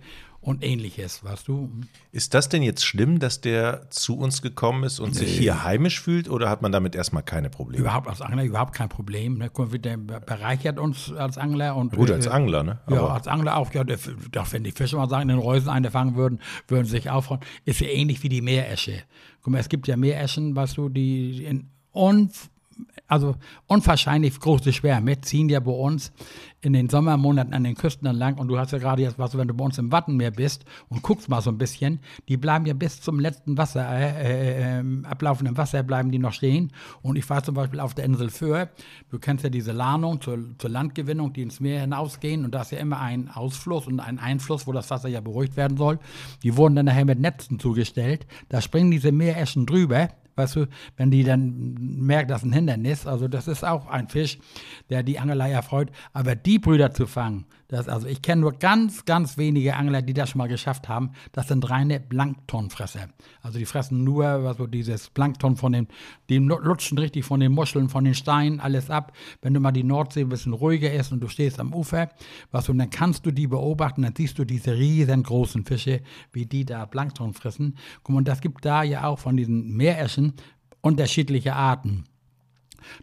und 0.48 0.64
ähnliches, 0.64 1.26
weißt 1.26 1.50
du. 1.50 1.70
Ist 2.14 2.34
das 2.34 2.48
denn 2.48 2.64
jetzt 2.64 2.86
schlimm, 2.86 3.20
dass 3.20 3.42
der 3.42 3.90
zu 3.90 4.18
uns 4.18 4.42
gekommen 4.42 4.86
ist 4.86 5.02
und 5.02 5.10
nee. 5.10 5.20
sich 5.20 5.38
hier 5.38 5.66
heimisch 5.66 6.00
fühlt 6.00 6.30
oder 6.30 6.50
hat 6.50 6.62
man 6.62 6.72
damit 6.72 6.96
erstmal 6.96 7.22
keine 7.22 7.50
Probleme? 7.50 7.82
Überhaupt 7.82 8.08
als 8.08 8.22
Angler 8.22 8.46
überhaupt 8.46 8.74
kein 8.74 8.88
Problem. 8.88 9.38
Ne? 9.38 9.52
Der 9.80 9.98
bereichert 9.98 10.80
uns 10.80 11.12
als 11.12 11.38
Angler. 11.38 11.76
Und, 11.76 11.94
Gut, 11.94 12.12
als 12.12 12.28
äh, 12.28 12.30
Angler, 12.30 12.64
ne? 12.64 12.80
Aber 12.86 12.96
ja, 12.96 13.08
als 13.08 13.28
Angler 13.28 13.58
auch. 13.58 13.74
Ja, 13.74 13.84
doch, 13.84 14.54
wenn 14.54 14.64
die 14.64 14.72
Fische 14.72 14.96
mal 14.96 15.10
sagen, 15.10 15.28
den 15.28 15.38
Reusen 15.38 15.68
eine 15.68 15.92
fangen 15.92 16.16
würden, 16.16 16.40
würden 16.70 16.86
sie 16.86 16.92
sich 16.92 17.10
aufhauen. 17.10 17.42
Ist 17.66 17.82
ja 17.82 17.90
ähnlich 17.90 18.24
wie 18.24 18.30
die 18.30 18.42
Meeresche. 18.42 19.04
Guck 19.42 19.52
mal, 19.52 19.60
es 19.60 19.68
gibt 19.68 19.86
ja 19.90 19.98
Meereschen, 19.98 20.56
weißt 20.56 20.78
du, 20.78 20.88
die 20.88 21.44
in 21.44 21.72
unf 21.92 22.50
also 23.08 23.36
unwahrscheinlich 23.68 24.40
große 24.40 24.74
Schwärme 24.74 25.20
ziehen 25.22 25.50
ja 25.50 25.60
bei 25.60 25.72
uns 25.72 26.12
in 26.62 26.74
den 26.74 26.90
Sommermonaten 26.90 27.54
an 27.54 27.64
den 27.64 27.76
Küsten 27.76 28.08
entlang. 28.08 28.38
Und 28.38 28.48
du 28.48 28.58
hast 28.58 28.72
ja 28.72 28.80
gerade 28.80 29.02
jetzt, 29.02 29.20
was, 29.20 29.38
wenn 29.38 29.48
du 29.48 29.54
bei 29.54 29.64
uns 29.64 29.78
im 29.78 29.92
Wattenmeer 29.92 30.32
bist 30.32 30.66
und 30.90 31.04
guckst 31.04 31.30
mal 31.30 31.42
so 31.42 31.52
ein 31.52 31.58
bisschen, 31.58 32.00
die 32.28 32.36
bleiben 32.36 32.66
ja 32.66 32.74
bis 32.74 33.00
zum 33.00 33.20
letzten 33.20 33.58
Wasser, 33.58 33.88
äh, 33.90 34.80
äh, 34.80 34.84
ablaufenden 35.04 35.56
Wasser 35.56 35.84
bleiben 35.84 36.12
die 36.12 36.20
noch 36.20 36.34
stehen. 36.34 36.72
Und 37.02 37.16
ich 37.16 37.30
war 37.30 37.44
zum 37.44 37.56
Beispiel 37.56 37.80
auf 37.80 37.94
der 37.94 38.06
Insel 38.06 38.30
Föhr, 38.30 38.70
du 39.10 39.20
kennst 39.20 39.44
ja 39.44 39.50
diese 39.50 39.72
Lahnung 39.72 40.20
zur, 40.20 40.40
zur 40.58 40.70
Landgewinnung, 40.70 41.32
die 41.32 41.44
ins 41.44 41.60
Meer 41.60 41.82
hinausgehen. 41.82 42.44
Und 42.44 42.54
da 42.54 42.62
ist 42.62 42.72
ja 42.72 42.80
immer 42.80 43.00
ein 43.00 43.30
Ausfluss 43.30 43.88
und 43.88 44.00
ein 44.00 44.20
Einfluss, 44.20 44.68
wo 44.68 44.72
das 44.72 44.90
Wasser 44.90 45.10
ja 45.10 45.22
beruhigt 45.22 45.56
werden 45.56 45.78
soll. 45.78 46.00
Die 46.44 46.58
wurden 46.58 46.76
dann 46.76 46.88
nachher 46.88 47.06
mit 47.06 47.20
Netzen 47.20 47.60
zugestellt. 47.60 48.26
Da 48.50 48.62
springen 48.62 48.92
diese 48.92 49.12
Meereschen 49.12 49.66
drüber, 49.66 50.10
weißt 50.38 50.56
du, 50.56 50.68
wenn 50.96 51.12
die 51.12 51.24
dann 51.24 51.74
merkt, 51.80 52.32
das 52.32 52.42
ist 52.42 52.50
ein 52.50 52.54
Hindernis, 52.54 53.08
also 53.08 53.28
das 53.28 53.48
ist 53.48 53.64
auch 53.64 53.88
ein 53.88 54.08
Fisch, 54.08 54.40
der 54.90 55.04
die 55.04 55.20
Angelei 55.20 55.52
erfreut, 55.52 55.90
aber 56.14 56.36
die 56.36 56.60
Brüder 56.60 56.92
zu 56.92 57.08
fangen, 57.08 57.46
das, 57.68 57.90
also 57.90 58.08
ich 58.08 58.22
kenne 58.22 58.42
nur 58.42 58.54
ganz, 58.54 59.04
ganz 59.04 59.38
wenige 59.38 59.76
Angler, 59.76 60.02
die 60.02 60.14
das 60.14 60.30
schon 60.30 60.40
mal 60.40 60.48
geschafft 60.48 60.88
haben, 60.88 61.12
das 61.34 61.50
sind 61.50 61.70
reine 61.70 62.00
Planktonfresser. 62.00 63.10
Also 63.42 63.60
die 63.60 63.66
fressen 63.66 64.04
nur 64.04 64.26
also 64.26 64.68
dieses 64.68 65.10
Plankton 65.10 65.58
von 65.58 65.74
den, 65.74 65.88
die 66.30 66.38
lutschen 66.38 66.98
richtig 66.98 67.26
von 67.26 67.42
den 67.42 67.52
Muscheln, 67.52 67.90
von 67.90 68.06
den 68.06 68.14
Steinen, 68.14 68.62
alles 68.62 68.90
ab. 68.90 69.12
Wenn 69.42 69.54
du 69.54 69.60
mal 69.60 69.72
die 69.72 69.84
Nordsee 69.84 70.22
ein 70.22 70.30
bisschen 70.30 70.54
ruhiger 70.54 70.94
ist 70.94 71.12
und 71.12 71.20
du 71.20 71.28
stehst 71.28 71.60
am 71.60 71.74
Ufer, 71.74 72.10
was 72.52 72.70
und 72.70 72.78
dann 72.78 72.90
kannst 72.90 73.26
du 73.26 73.32
die 73.32 73.48
beobachten, 73.48 74.04
dann 74.04 74.14
siehst 74.16 74.40
du 74.40 74.46
diese 74.46 74.76
riesengroßen 74.76 75.66
Fische, 75.66 76.02
wie 76.32 76.46
die 76.46 76.64
da 76.64 76.86
Plankton 76.86 77.34
fressen. 77.34 77.78
Und 78.04 78.28
das 78.28 78.40
gibt 78.40 78.64
da 78.64 78.84
ja 78.84 79.06
auch 79.06 79.20
von 79.20 79.36
diesen 79.36 79.76
Meereschen 79.76 80.34
unterschiedliche 80.82 81.54
Arten. 81.54 82.06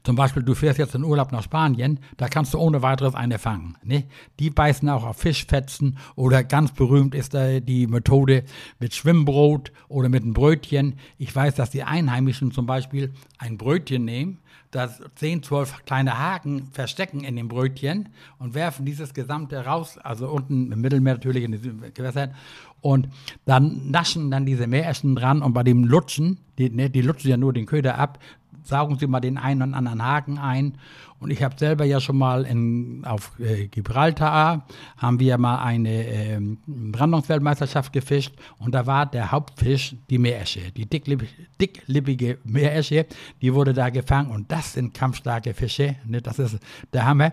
Zum 0.02 0.16
Beispiel, 0.16 0.42
du 0.42 0.54
fährst 0.54 0.78
jetzt 0.78 0.94
in 0.94 1.04
Urlaub 1.04 1.32
nach 1.32 1.42
Spanien, 1.42 2.00
da 2.16 2.28
kannst 2.28 2.54
du 2.54 2.58
ohne 2.58 2.82
weiteres 2.82 3.14
eine 3.14 3.38
fangen. 3.38 3.76
Ne? 3.82 4.04
Die 4.38 4.50
beißen 4.50 4.88
auch 4.88 5.04
auf 5.04 5.18
Fischfetzen 5.18 5.98
oder 6.16 6.44
ganz 6.44 6.72
berühmt 6.72 7.14
ist 7.14 7.34
da 7.34 7.60
die 7.60 7.86
Methode 7.86 8.44
mit 8.78 8.94
Schwimmbrot 8.94 9.72
oder 9.88 10.08
mit 10.08 10.22
einem 10.22 10.34
Brötchen. 10.34 10.94
Ich 11.18 11.34
weiß, 11.34 11.54
dass 11.54 11.70
die 11.70 11.84
Einheimischen 11.84 12.52
zum 12.52 12.66
Beispiel 12.66 13.12
ein 13.38 13.58
Brötchen 13.58 14.04
nehmen, 14.04 14.38
das 14.74 15.00
10, 15.16 15.42
12 15.42 15.84
kleine 15.84 16.18
Haken 16.18 16.68
verstecken 16.72 17.22
in 17.22 17.36
dem 17.36 17.48
Brötchen 17.48 18.08
und 18.38 18.54
werfen 18.54 18.84
dieses 18.84 19.14
gesamte 19.14 19.64
raus, 19.64 19.98
also 19.98 20.28
unten 20.28 20.72
im 20.72 20.80
Mittelmeer 20.80 21.14
natürlich 21.14 21.44
in 21.44 21.52
den 21.52 21.94
Gewässern 21.94 22.34
und 22.80 23.08
dann 23.46 23.90
naschen 23.90 24.30
dann 24.30 24.44
diese 24.44 24.66
Meereschen 24.66 25.14
dran 25.16 25.42
und 25.42 25.54
bei 25.54 25.62
dem 25.62 25.84
Lutschen, 25.84 26.38
die, 26.58 26.70
ne, 26.70 26.90
die 26.90 27.02
lutschen 27.02 27.30
ja 27.30 27.36
nur 27.36 27.52
den 27.52 27.66
Köder 27.66 27.98
ab, 27.98 28.18
saugen 28.64 28.98
sie 28.98 29.06
mal 29.06 29.20
den 29.20 29.38
einen 29.38 29.62
und 29.62 29.74
anderen 29.74 30.02
Haken 30.02 30.38
ein. 30.38 30.78
Und 31.20 31.30
ich 31.30 31.42
habe 31.42 31.54
selber 31.58 31.84
ja 31.84 32.00
schon 32.00 32.18
mal 32.18 32.44
in, 32.44 33.02
auf 33.06 33.38
äh, 33.38 33.68
Gibraltar, 33.68 34.66
haben 34.98 35.20
wir 35.20 35.38
mal 35.38 35.62
eine 35.62 36.06
äh, 36.06 36.38
Brandungsweltmeisterschaft 36.66 37.92
gefischt 37.92 38.34
und 38.58 38.74
da 38.74 38.86
war 38.86 39.06
der 39.06 39.30
Hauptfisch 39.30 39.96
die 40.10 40.18
Meeresche, 40.18 40.70
die 40.72 40.84
dicklippige, 40.84 41.32
dicklippige 41.60 42.38
Meeresche, 42.44 43.06
die 43.40 43.54
wurde 43.54 43.72
da 43.72 43.88
gefangen 43.88 44.30
und 44.30 44.52
das 44.52 44.74
sind 44.74 44.92
kampfstarke 44.92 45.54
Fische, 45.54 45.96
ne, 46.04 46.20
das 46.20 46.38
ist 46.38 46.58
der 46.92 47.06
Hammer. 47.06 47.32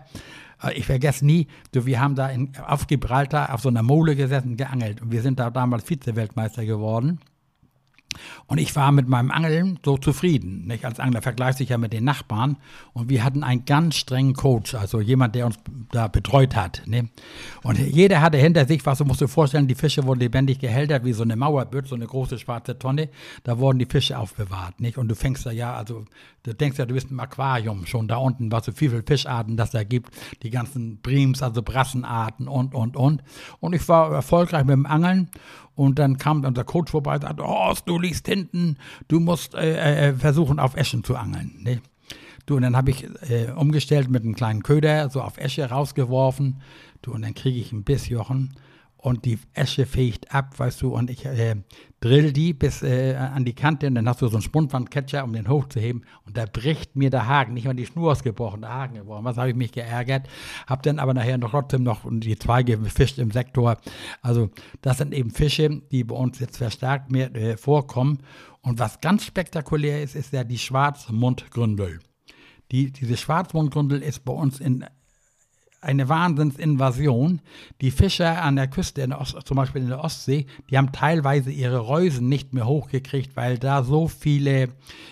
Äh, 0.63 0.73
ich 0.73 0.85
vergesse 0.85 1.25
nie, 1.25 1.47
so, 1.73 1.85
wir 1.85 2.00
haben 2.00 2.15
da 2.15 2.29
in, 2.29 2.53
auf 2.65 2.88
Gibraltar 2.88 3.53
auf 3.53 3.61
so 3.61 3.69
einer 3.69 3.83
Mole 3.83 4.15
gesessen, 4.15 4.57
geangelt. 4.57 5.01
Und 5.01 5.11
wir 5.11 5.21
sind 5.21 5.39
da 5.39 5.50
damals 5.50 5.83
Vize-Weltmeister 5.83 6.65
geworden. 6.65 7.19
Und 8.47 8.57
ich 8.57 8.75
war 8.75 8.91
mit 8.91 9.07
meinem 9.07 9.31
Angeln 9.31 9.79
so 9.83 9.97
zufrieden. 9.97 10.67
Nicht? 10.67 10.85
Als 10.85 10.99
Angler 10.99 11.21
vergleicht 11.21 11.57
sich 11.57 11.69
ja 11.69 11.77
mit 11.77 11.93
den 11.93 12.03
Nachbarn. 12.03 12.57
Und 12.93 13.09
wir 13.09 13.23
hatten 13.23 13.43
einen 13.43 13.65
ganz 13.65 13.95
strengen 13.95 14.33
Coach, 14.33 14.75
also 14.75 14.99
jemand, 14.99 15.35
der 15.35 15.45
uns 15.45 15.57
da 15.91 16.07
betreut 16.07 16.55
hat. 16.55 16.83
Ne? 16.85 17.09
Und 17.63 17.79
jeder 17.79 18.21
hatte 18.21 18.37
hinter 18.37 18.65
sich, 18.65 18.85
was 18.85 18.97
du 18.97 19.05
musst 19.05 19.21
dir 19.21 19.27
vorstellen, 19.27 19.67
die 19.67 19.75
Fische 19.75 20.05
wurden 20.05 20.19
lebendig 20.19 20.59
gehältert, 20.59 21.05
wie 21.05 21.13
so 21.13 21.23
eine 21.23 21.35
Mauerbütt, 21.35 21.87
so 21.87 21.95
eine 21.95 22.07
große 22.07 22.37
schwarze 22.39 22.77
Tonne. 22.77 23.09
Da 23.43 23.57
wurden 23.59 23.79
die 23.79 23.85
Fische 23.85 24.17
aufbewahrt. 24.17 24.79
Nicht? 24.79 24.97
Und 24.97 25.07
du 25.07 25.15
fängst 25.15 25.45
da 25.45 25.51
ja, 25.51 25.75
also 25.75 26.05
du 26.43 26.53
denkst 26.53 26.77
ja, 26.77 26.85
du 26.85 26.93
bist 26.93 27.11
im 27.11 27.19
Aquarium 27.19 27.85
schon 27.85 28.07
da 28.07 28.17
unten, 28.17 28.51
was 28.51 28.65
so 28.65 28.71
viele 28.71 29.03
Fischarten 29.03 29.57
das 29.57 29.71
da 29.71 29.83
gibt. 29.83 30.13
Die 30.43 30.49
ganzen 30.49 31.01
Prims, 31.01 31.41
also 31.41 31.61
Brassenarten 31.61 32.47
und, 32.47 32.73
und, 32.73 32.97
und. 32.97 33.23
Und 33.59 33.73
ich 33.73 33.87
war 33.87 34.11
erfolgreich 34.11 34.63
mit 34.65 34.73
dem 34.73 34.85
Angeln. 34.85 35.29
Und 35.75 35.99
dann 35.99 36.17
kam 36.17 36.43
unser 36.43 36.63
Coach 36.63 36.91
vorbei 36.91 37.15
und 37.15 37.21
sagte, 37.21 37.43
oh, 37.45 37.73
du 37.85 37.97
liegst 38.01 38.27
hinten, 38.27 38.77
du 39.08 39.20
musst 39.20 39.55
äh, 39.55 40.10
äh, 40.10 40.13
versuchen, 40.13 40.60
auf 40.60 40.75
Eschen 40.75 41.03
zu 41.03 41.15
angeln. 41.15 41.60
Ne? 41.62 41.81
Du, 42.46 42.55
und 42.55 42.63
dann 42.63 42.75
habe 42.75 42.91
ich 42.91 43.08
äh, 43.29 43.51
umgestellt 43.51 44.10
mit 44.10 44.24
einem 44.24 44.36
kleinen 44.36 44.63
Köder, 44.63 45.10
so 45.10 45.22
auf 45.22 45.38
Esche 45.38 45.70
rausgeworfen. 45.70 46.62
Du, 47.01 47.13
und 47.13 47.22
dann 47.22 47.34
kriege 47.34 47.60
ich 47.60 47.72
ein 47.72 47.84
Bissjochen. 47.84 48.55
und 48.98 49.25
die 49.25 49.39
Esche 49.53 49.86
fegt 49.86 50.34
ab, 50.34 50.58
weißt 50.60 50.81
du, 50.81 50.96
und 50.96 51.10
ich 51.10 51.25
äh, 51.25 51.55
drill 52.01 52.34
die 52.34 52.53
bis 52.53 52.81
äh, 52.81 53.15
an 53.15 53.46
die 53.46 53.53
Kante 53.53 53.88
und 53.88 53.96
dann 53.96 54.10
hast 54.10 54.22
du 54.22 54.27
so 54.27 54.36
einen 54.36 54.41
Spundwandcatcher, 54.41 55.24
um 55.24 55.34
den 55.34 55.48
hochzuheben 55.48 56.03
und 56.25 56.36
da 56.36 56.46
bricht 56.46 56.96
mir 56.96 57.12
der 57.12 57.27
Haken, 57.27 57.53
nicht 57.53 57.65
mal 57.65 57.75
die 57.75 57.86
Schnur 57.86 58.12
ausgebrochen, 58.12 58.62
der 58.62 58.74
Haken 58.74 58.96
gebrochen. 58.96 59.24
Was 59.24 59.38
habe 59.38 59.50
ich 59.51 59.55
mich 59.55 59.72
geärgert? 59.72 60.27
Hab 60.67 60.81
dann 60.84 61.00
aber 61.00 61.13
nachher 61.13 61.38
noch 61.38 61.51
trotzdem 61.51 61.84
noch 61.84 62.01
die 62.10 62.38
Zweige 62.38 62.77
gefischt 62.77 63.20
im 63.20 63.31
Sektor. 63.31 63.77
Also 64.22 64.50
das 64.81 64.98
sind 64.98 65.13
eben 65.13 65.29
Fische, 65.29 65.81
die 65.91 66.03
bei 66.03 66.15
uns 66.15 66.39
jetzt 66.39 66.58
verstärkt 66.58 67.12
mehr 67.12 67.34
äh, 67.36 67.55
vorkommen. 67.55 68.20
Und 68.62 68.79
was 68.79 69.00
ganz 69.01 69.24
spektakulär 69.25 70.01
ist, 70.01 70.15
ist 70.15 70.34
ja 70.34 70.43
die 70.43 70.58
Schwarzmundgründel. 70.58 72.00
Die, 72.72 72.91
diese 72.91 73.17
Schwarzmundgründel 73.17 74.01
ist 74.01 74.25
bei 74.25 74.34
uns 74.34 74.60
in 74.60 74.86
eine 75.81 76.07
Wahnsinnsinvasion. 76.07 77.41
Die 77.81 77.91
Fischer 77.91 78.41
an 78.43 78.55
der 78.55 78.67
Küste, 78.67 79.07
der 79.07 79.19
Ost, 79.19 79.35
zum 79.45 79.57
Beispiel 79.57 79.81
in 79.81 79.89
der 79.89 80.03
Ostsee, 80.03 80.45
die 80.69 80.77
haben 80.77 80.91
teilweise 80.91 81.51
ihre 81.51 81.79
Reusen 81.79 82.29
nicht 82.29 82.53
mehr 82.53 82.67
hochgekriegt, 82.67 83.35
weil 83.35 83.57
da 83.57 83.83
so 83.83 84.07
viele 84.07 84.69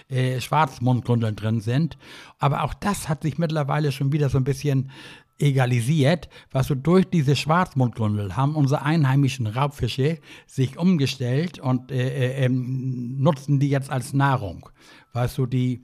äh, 0.09 0.39
Schwarzmundgründeln 0.39 1.35
drin 1.35 1.59
sind. 1.59 1.97
Aber 2.37 2.63
auch 2.63 2.73
das 2.75 3.09
hat 3.09 3.23
sich 3.23 3.37
mittlerweile 3.37 3.91
schon 3.91 4.11
wieder 4.11 4.29
so 4.29 4.37
ein 4.37 4.43
bisschen 4.43 4.91
egalisiert, 5.39 6.29
was 6.51 6.67
so 6.67 6.75
durch 6.75 7.05
diese 7.09 7.35
Schwarzmundgründel 7.35 8.35
haben 8.35 8.55
unsere 8.55 8.83
einheimischen 8.83 9.47
Raubfische 9.47 10.19
sich 10.45 10.77
umgestellt 10.77 11.59
und 11.59 11.91
äh, 11.91 12.09
äh, 12.09 12.45
ähm, 12.45 13.15
nutzen 13.19 13.59
die 13.59 13.69
jetzt 13.69 13.89
als 13.89 14.13
Nahrung. 14.13 14.69
Weißt 15.13 15.37
du, 15.37 15.45
die 15.45 15.81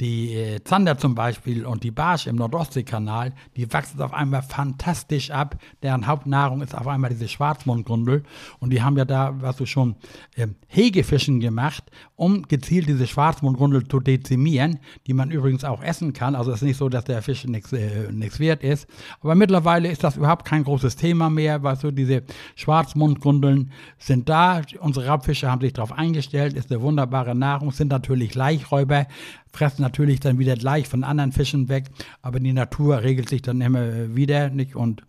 die 0.00 0.34
äh, 0.34 0.64
Zander 0.64 0.96
zum 0.96 1.14
Beispiel 1.14 1.66
und 1.66 1.84
die 1.84 1.90
Barsch 1.90 2.26
im 2.26 2.36
Nordostseekanal, 2.36 3.32
die 3.56 3.70
wachsen 3.72 4.00
auf 4.00 4.14
einmal 4.14 4.42
fantastisch 4.42 5.30
ab. 5.30 5.56
Deren 5.82 6.06
Hauptnahrung 6.06 6.62
ist 6.62 6.74
auf 6.74 6.88
einmal 6.88 7.10
diese 7.10 7.28
Schwarzmundgrundel. 7.28 8.22
Und 8.58 8.70
die 8.70 8.82
haben 8.82 8.96
ja 8.96 9.04
da, 9.04 9.34
was 9.40 9.56
du 9.56 9.66
schon, 9.66 9.96
äh, 10.36 10.46
Hegefischen 10.68 11.40
gemacht, 11.40 11.84
um 12.16 12.42
gezielt 12.42 12.88
diese 12.88 13.06
Schwarzmundgrundel 13.06 13.86
zu 13.88 14.00
dezimieren, 14.00 14.78
die 15.06 15.12
man 15.12 15.30
übrigens 15.30 15.64
auch 15.64 15.82
essen 15.82 16.12
kann. 16.12 16.34
Also 16.34 16.50
es 16.50 16.58
ist 16.58 16.66
nicht 16.66 16.76
so, 16.78 16.88
dass 16.88 17.04
der 17.04 17.22
Fisch 17.22 17.44
nichts 17.44 17.72
äh, 17.72 18.38
wert 18.38 18.62
ist. 18.62 18.88
Aber 19.20 19.34
mittlerweile 19.34 19.90
ist 19.90 20.02
das 20.02 20.16
überhaupt 20.16 20.46
kein 20.46 20.64
großes 20.64 20.96
Thema 20.96 21.28
mehr. 21.28 21.62
Weißt 21.62 21.84
du, 21.84 21.90
diese 21.90 22.22
Schwarzmundgrundeln 22.54 23.72
sind 23.98 24.28
da. 24.28 24.62
Unsere 24.80 25.08
Raubfische 25.08 25.50
haben 25.50 25.60
sich 25.60 25.74
darauf 25.74 25.92
eingestellt, 25.92 26.54
ist 26.54 26.70
eine 26.70 26.80
wunderbare 26.80 27.34
Nahrung, 27.34 27.72
sind 27.72 27.88
natürlich 27.88 28.34
Laichräuber, 28.34 29.06
fressen 29.52 29.82
natürlich 29.82 30.20
dann 30.20 30.38
wieder 30.38 30.54
gleich 30.54 30.88
von 30.88 31.04
anderen 31.04 31.32
Fischen 31.32 31.68
weg, 31.68 31.86
aber 32.22 32.40
die 32.40 32.52
Natur 32.52 33.02
regelt 33.02 33.28
sich 33.28 33.42
dann 33.42 33.60
immer 33.60 34.14
wieder, 34.14 34.50
nicht? 34.50 34.76
Und 34.76 35.02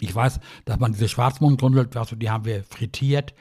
ich 0.00 0.14
weiß, 0.14 0.40
dass 0.64 0.78
man 0.78 0.92
diese 0.92 1.08
Schwarzmundgrundel, 1.08 1.88
also 1.94 2.16
die 2.16 2.30
haben 2.30 2.44
wir 2.44 2.62
frittiert, 2.64 3.34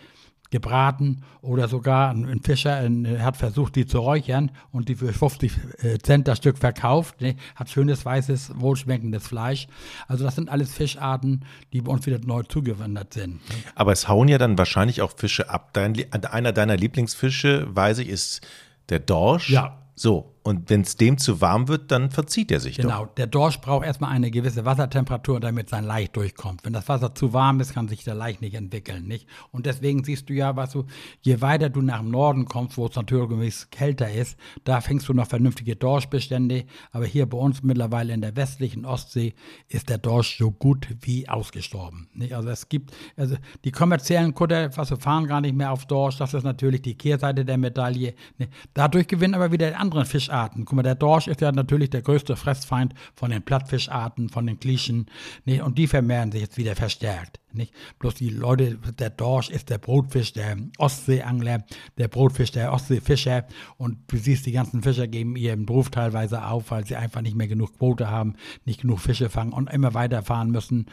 gebraten 0.50 1.24
oder 1.42 1.68
sogar 1.68 2.12
ein, 2.12 2.42
Fischer 2.42 2.78
ein, 2.78 3.22
hat 3.22 3.38
versucht, 3.38 3.76
die 3.76 3.86
zu 3.86 4.00
räuchern 4.00 4.52
und 4.72 4.88
die 4.88 4.96
für 4.96 5.12
50 5.12 5.52
äh, 5.80 5.98
Cent 6.00 6.28
das 6.28 6.38
Stück 6.38 6.58
verkauft. 6.58 7.20
Ne? 7.22 7.36
Hat 7.56 7.70
schönes, 7.70 8.06
weißes, 8.06 8.54
wohlschmeckendes 8.56 9.28
Fleisch. 9.28 9.68
Also 10.08 10.24
das 10.24 10.36
sind 10.36 10.50
alles 10.50 10.74
Fischarten, 10.74 11.44
die 11.74 11.82
bei 11.82 11.92
uns 11.92 12.06
wieder 12.06 12.20
neu 12.20 12.44
zugewandert 12.44 13.14
sind. 13.14 13.34
Ne? 13.50 13.56
Aber 13.76 13.92
es 13.92 14.08
hauen 14.08 14.28
ja 14.30 14.38
dann 14.38 14.58
wahrscheinlich 14.58 15.02
auch 15.02 15.12
Fische 15.16 15.50
ab. 15.50 15.72
Dein, 15.74 15.96
einer 16.12 16.54
deiner 16.54 16.78
Lieblingsfische, 16.78 17.68
weiß 17.70 18.00
ich, 18.00 18.08
ist 18.08 18.42
der 18.90 19.00
Dorsch. 19.00 19.50
Ja. 19.50 19.78
So, 19.98 20.28
und 20.48 20.70
wenn 20.70 20.80
es 20.80 20.96
dem 20.96 21.18
zu 21.18 21.42
warm 21.42 21.68
wird, 21.68 21.92
dann 21.92 22.10
verzieht 22.10 22.54
er 22.54 22.62
sich 22.62 22.78
Genau, 22.78 23.04
doch. 23.04 23.16
der 23.16 23.28
Dorsch 23.28 23.60
braucht 23.60 23.86
erstmal 23.86 24.12
eine 24.12 24.32
gewisse 24.32 24.64
Wassertemperatur, 24.64 25.42
damit 25.42 25.68
sein 25.68 25.84
Laich 25.84 26.10
durchkommt. 26.12 26.64
Wenn 26.64 26.72
das 26.72 26.88
Wasser 26.88 27.14
zu 27.14 27.34
warm 27.34 27.60
ist, 27.60 27.74
kann 27.74 27.90
sich 27.90 28.06
der 28.06 28.16
Laich 28.16 28.40
nicht 28.40 28.54
entwickeln. 28.54 29.08
Nicht? 29.08 29.28
Und 29.52 29.66
deswegen 29.66 30.06
siehst 30.06 30.30
du 30.30 30.34
ja, 30.34 30.56
was 30.56 30.72
du, 30.72 30.86
je 31.22 31.42
weiter 31.42 31.70
du 31.70 31.82
nach 31.82 32.00
dem 32.00 32.12
Norden 32.12 32.46
kommst, 32.46 32.78
wo 32.78 32.86
es 32.86 32.96
naturgemäß 32.96 33.72
kälter 33.72 34.10
ist, 34.10 34.38
da 34.64 34.80
fängst 34.80 35.10
du 35.10 35.14
noch 35.14 35.28
vernünftige 35.28 35.76
Dorschbestände. 35.76 36.64
Aber 36.94 37.06
hier 37.06 37.26
bei 37.26 37.38
uns 37.38 37.62
mittlerweile 37.62 38.14
in 38.14 38.22
der 38.22 38.38
westlichen 38.38 38.86
Ostsee 38.86 39.34
ist 39.68 39.90
der 39.90 39.98
Dorsch 39.98 40.38
so 40.38 40.52
gut 40.52 40.88
wie 41.02 41.28
ausgestorben. 41.28 42.08
Nicht? 42.14 42.34
Also 42.34 42.48
es 42.48 42.70
gibt, 42.70 42.94
also 43.18 43.36
die 43.66 43.72
kommerziellen 43.72 44.34
Kutter, 44.34 44.70
was 44.78 44.92
wir 44.92 44.98
fahren 44.98 45.28
gar 45.28 45.42
nicht 45.42 45.58
mehr 45.58 45.74
auf 45.74 45.86
Dorsch, 45.88 46.16
das 46.16 46.34
ist 46.34 46.44
natürlich 46.44 46.84
die 46.84 46.96
Kehrseite 46.98 47.44
der 47.44 47.58
Medaille. 47.58 48.14
Nicht? 48.38 48.54
Dadurch 48.74 49.08
gewinnen 49.08 49.34
aber 49.36 49.52
wieder 49.52 49.68
die 49.68 49.76
anderen 49.76 50.06
Fischarten 50.06 50.37
Fischarten. 50.38 50.66
Guck 50.66 50.76
mal, 50.76 50.84
der 50.84 50.96
Dorsch 50.96 51.28
ist 51.28 51.42
ja 51.42 51.52
natürlich 51.52 51.90
der 51.90 52.02
größte 52.02 52.36
Fressfeind 52.36 52.94
von 53.16 53.32
den 53.32 53.42
Plattfischarten, 53.42 54.30
von 54.30 54.46
den 54.46 54.60
Klischen. 54.60 55.08
Nicht? 55.46 55.62
Und 55.62 55.78
die 55.78 55.88
vermehren 55.88 56.32
sich 56.32 56.42
jetzt 56.42 56.58
wieder 56.58 56.76
verstärkt. 56.76 57.40
Nicht? 57.54 57.74
Bloß 58.00 58.16
die 58.16 58.30
Leute, 58.30 58.78
der 59.00 59.10
Dorsch 59.10 59.50
ist 59.50 59.70
der 59.70 59.80
Brotfisch 59.80 60.34
der 60.34 60.58
Ostseeangler, 60.78 61.64
der 61.98 62.08
Brotfisch 62.08 62.52
der 62.52 62.72
Ostseefischer. 62.72 63.46
Und 63.78 63.98
du 64.08 64.18
siehst, 64.18 64.46
die 64.46 64.52
ganzen 64.52 64.84
Fischer 64.84 65.08
geben 65.08 65.36
ihren 65.36 65.66
Beruf 65.66 65.90
teilweise 65.90 66.46
auf, 66.46 66.72
weil 66.72 66.86
sie 66.86 66.96
einfach 66.96 67.22
nicht 67.22 67.36
mehr 67.36 67.48
genug 67.48 67.78
Quote 67.78 68.10
haben, 68.10 68.36
nicht 68.66 68.82
genug 68.82 69.00
Fische 69.00 69.30
fangen 69.30 69.54
und 69.54 69.72
immer 69.72 69.94
weiterfahren 69.94 70.52
müssen, 70.52 70.86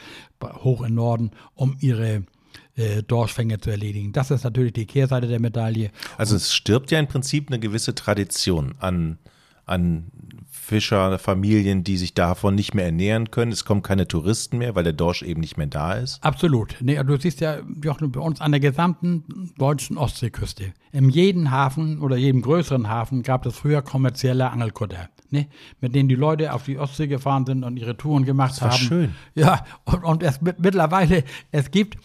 hoch 0.42 0.82
im 0.82 0.94
Norden, 0.94 1.32
um 1.54 1.76
ihre 1.80 2.24
äh, 2.76 3.02
Dorschfänge 3.02 3.60
zu 3.60 3.70
erledigen. 3.70 4.12
Das 4.12 4.30
ist 4.30 4.44
natürlich 4.44 4.72
die 4.72 4.86
Kehrseite 4.86 5.28
der 5.28 5.40
Medaille. 5.40 5.90
Also 6.16 6.36
es 6.36 6.54
stirbt 6.54 6.90
ja 6.90 6.98
im 6.98 7.08
Prinzip 7.08 7.48
eine 7.48 7.58
gewisse 7.58 7.94
Tradition 7.94 8.74
an 8.78 9.18
an 9.66 10.10
Fischerfamilien, 10.50 11.84
die 11.84 11.98
sich 11.98 12.14
davon 12.14 12.54
nicht 12.54 12.74
mehr 12.74 12.86
ernähren 12.86 13.30
können. 13.30 13.52
Es 13.52 13.64
kommen 13.64 13.82
keine 13.82 14.08
Touristen 14.08 14.58
mehr, 14.58 14.74
weil 14.74 14.84
der 14.84 14.94
Dorsch 14.94 15.22
eben 15.22 15.40
nicht 15.40 15.58
mehr 15.58 15.66
da 15.66 15.92
ist. 15.92 16.22
Absolut. 16.24 16.76
Nee, 16.80 17.02
du 17.02 17.16
siehst 17.18 17.40
ja 17.40 17.58
Jochen, 17.82 18.10
bei 18.12 18.20
uns 18.20 18.40
an 18.40 18.50
der 18.52 18.60
gesamten 18.60 19.52
deutschen 19.58 19.98
Ostseeküste. 19.98 20.72
In 20.92 21.10
jedem 21.10 21.50
Hafen 21.50 22.00
oder 22.00 22.16
jedem 22.16 22.40
größeren 22.40 22.88
Hafen 22.88 23.22
gab 23.22 23.44
es 23.44 23.56
früher 23.56 23.82
kommerzielle 23.82 24.50
Angelkutter, 24.50 25.10
ne? 25.30 25.48
mit 25.80 25.94
denen 25.94 26.08
die 26.08 26.14
Leute 26.14 26.52
auf 26.54 26.64
die 26.64 26.78
Ostsee 26.78 27.08
gefahren 27.08 27.44
sind 27.44 27.62
und 27.62 27.76
ihre 27.76 27.96
Touren 27.96 28.24
gemacht 28.24 28.52
das 28.52 28.62
war 28.62 28.70
haben. 28.70 28.78
Schön. 28.78 29.14
Ja, 29.34 29.64
und, 29.84 30.02
und 30.02 30.22
es 30.22 30.40
mittlerweile, 30.40 31.24
es 31.50 31.70
gibt, 31.70 31.98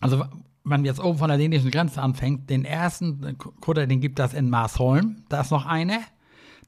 also 0.00 0.24
man 0.62 0.84
jetzt 0.84 1.00
oben 1.00 1.18
von 1.18 1.28
der 1.28 1.38
dänischen 1.38 1.70
Grenze 1.70 2.00
anfängt, 2.00 2.48
den 2.48 2.64
ersten 2.64 3.36
Kutter, 3.38 3.86
den 3.86 4.00
gibt 4.00 4.20
es 4.20 4.34
in 4.34 4.50
Marsholm. 4.50 5.24
Da 5.28 5.40
ist 5.40 5.50
noch 5.50 5.66
eine. 5.66 6.00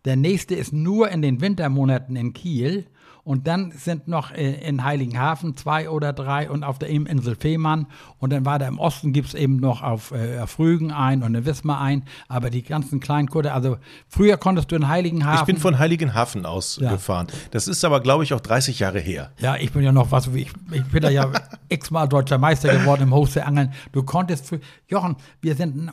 Der 0.04 0.16
nächste 0.16 0.54
ist 0.54 0.72
nur 0.72 1.10
in 1.10 1.22
den 1.22 1.40
Wintermonaten 1.40 2.16
in 2.16 2.32
Kiel. 2.32 2.86
Und 3.24 3.46
dann 3.46 3.70
sind 3.70 4.08
noch 4.08 4.32
in 4.32 4.82
Heiligenhafen 4.82 5.56
zwei 5.56 5.88
oder 5.88 6.12
drei 6.12 6.50
und 6.50 6.64
auf 6.64 6.80
der 6.80 6.88
Insel 6.88 7.36
Fehmarn. 7.36 7.86
Und 8.18 8.32
dann 8.32 8.44
weiter 8.44 8.66
im 8.66 8.80
Osten 8.80 9.12
gibt 9.12 9.28
es 9.28 9.34
eben 9.34 9.58
noch 9.58 9.80
auf, 9.80 10.10
äh, 10.10 10.40
auf 10.40 10.58
Rügen 10.58 10.90
ein 10.90 11.22
und 11.22 11.36
in 11.36 11.46
Wismar 11.46 11.80
ein. 11.80 12.02
Aber 12.26 12.50
die 12.50 12.62
ganzen 12.62 12.98
kleinen 12.98 13.28
Kurte, 13.28 13.52
also 13.52 13.76
früher 14.08 14.38
konntest 14.38 14.72
du 14.72 14.76
in 14.76 14.88
Heiligenhafen. 14.88 15.42
Ich 15.42 15.46
bin 15.46 15.56
von 15.58 15.78
Heiligenhafen 15.78 16.46
aus 16.46 16.80
ja. 16.80 16.90
gefahren. 16.90 17.28
Das 17.52 17.68
ist 17.68 17.84
aber, 17.84 18.00
glaube 18.00 18.24
ich, 18.24 18.34
auch 18.34 18.40
30 18.40 18.80
Jahre 18.80 18.98
her. 18.98 19.30
Ja, 19.38 19.54
ich 19.54 19.70
bin 19.70 19.84
ja 19.84 19.92
noch 19.92 20.10
was, 20.10 20.26
ich, 20.26 20.50
ich 20.72 20.84
bin 20.86 21.00
da 21.00 21.08
ja 21.08 21.30
x-mal 21.68 22.08
deutscher 22.08 22.38
Meister 22.38 22.76
geworden 22.76 23.02
im 23.02 23.14
Hochseeangeln. 23.14 23.72
Du 23.92 24.02
konntest, 24.02 24.46
für, 24.46 24.58
Jochen, 24.88 25.14
wir 25.40 25.54
sind 25.54 25.92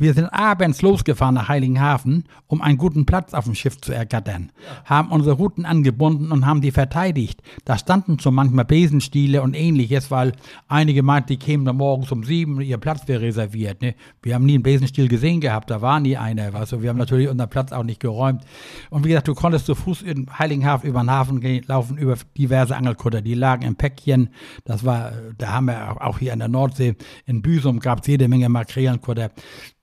wir 0.00 0.14
sind 0.14 0.26
abends 0.26 0.82
losgefahren 0.82 1.34
nach 1.34 1.48
Heiligenhafen, 1.48 2.24
um 2.46 2.62
einen 2.62 2.78
guten 2.78 3.06
Platz 3.06 3.34
auf 3.34 3.44
dem 3.44 3.54
Schiff 3.54 3.80
zu 3.80 3.92
ergattern, 3.92 4.50
ja. 4.56 4.84
haben 4.86 5.10
unsere 5.10 5.36
Routen 5.36 5.66
angebunden 5.66 6.32
und 6.32 6.46
haben 6.46 6.60
die 6.60 6.70
verteidigt. 6.70 7.42
Da 7.64 7.76
standen 7.76 8.18
schon 8.18 8.34
manchmal 8.34 8.64
Besenstiele 8.64 9.42
und 9.42 9.54
ähnliches, 9.54 10.10
weil 10.10 10.32
einige 10.68 11.02
meinten, 11.02 11.28
die 11.28 11.36
kämen 11.36 11.64
dann 11.64 11.76
morgens 11.76 12.10
um 12.12 12.24
sieben 12.24 12.56
und 12.56 12.62
ihr 12.62 12.78
Platz 12.78 13.06
wäre 13.08 13.20
reserviert. 13.20 13.82
Ne? 13.82 13.94
Wir 14.22 14.34
haben 14.34 14.46
nie 14.46 14.54
einen 14.54 14.62
Besenstiel 14.62 15.08
gesehen 15.08 15.40
gehabt, 15.40 15.70
da 15.70 15.82
war 15.82 16.00
nie 16.00 16.16
einer. 16.16 16.54
Also 16.54 16.82
wir 16.82 16.88
haben 16.88 16.98
natürlich 16.98 17.28
unseren 17.28 17.50
Platz 17.50 17.72
auch 17.72 17.84
nicht 17.84 18.00
geräumt. 18.00 18.42
Und 18.88 19.04
wie 19.04 19.08
gesagt, 19.08 19.28
du 19.28 19.34
konntest 19.34 19.66
zu 19.66 19.74
Fuß 19.74 20.02
in 20.02 20.26
Heiligenhafen 20.38 20.88
über 20.88 21.00
den 21.00 21.10
Hafen 21.10 21.40
gehen, 21.40 21.64
laufen, 21.66 21.98
über 21.98 22.16
diverse 22.36 22.76
Angelkutter. 22.76 23.20
Die 23.20 23.34
lagen 23.34 23.62
im 23.62 23.76
Päckchen. 23.76 24.30
Das 24.64 24.84
war, 24.84 25.12
da 25.36 25.52
haben 25.52 25.66
wir 25.66 26.04
auch 26.04 26.18
hier 26.18 26.32
an 26.32 26.38
der 26.38 26.48
Nordsee, 26.48 26.96
in 27.26 27.42
Büsum 27.42 27.80
gab 27.80 28.00
es 28.00 28.06
jede 28.06 28.28
Menge 28.28 28.48
Makrelenkutter. 28.48 29.30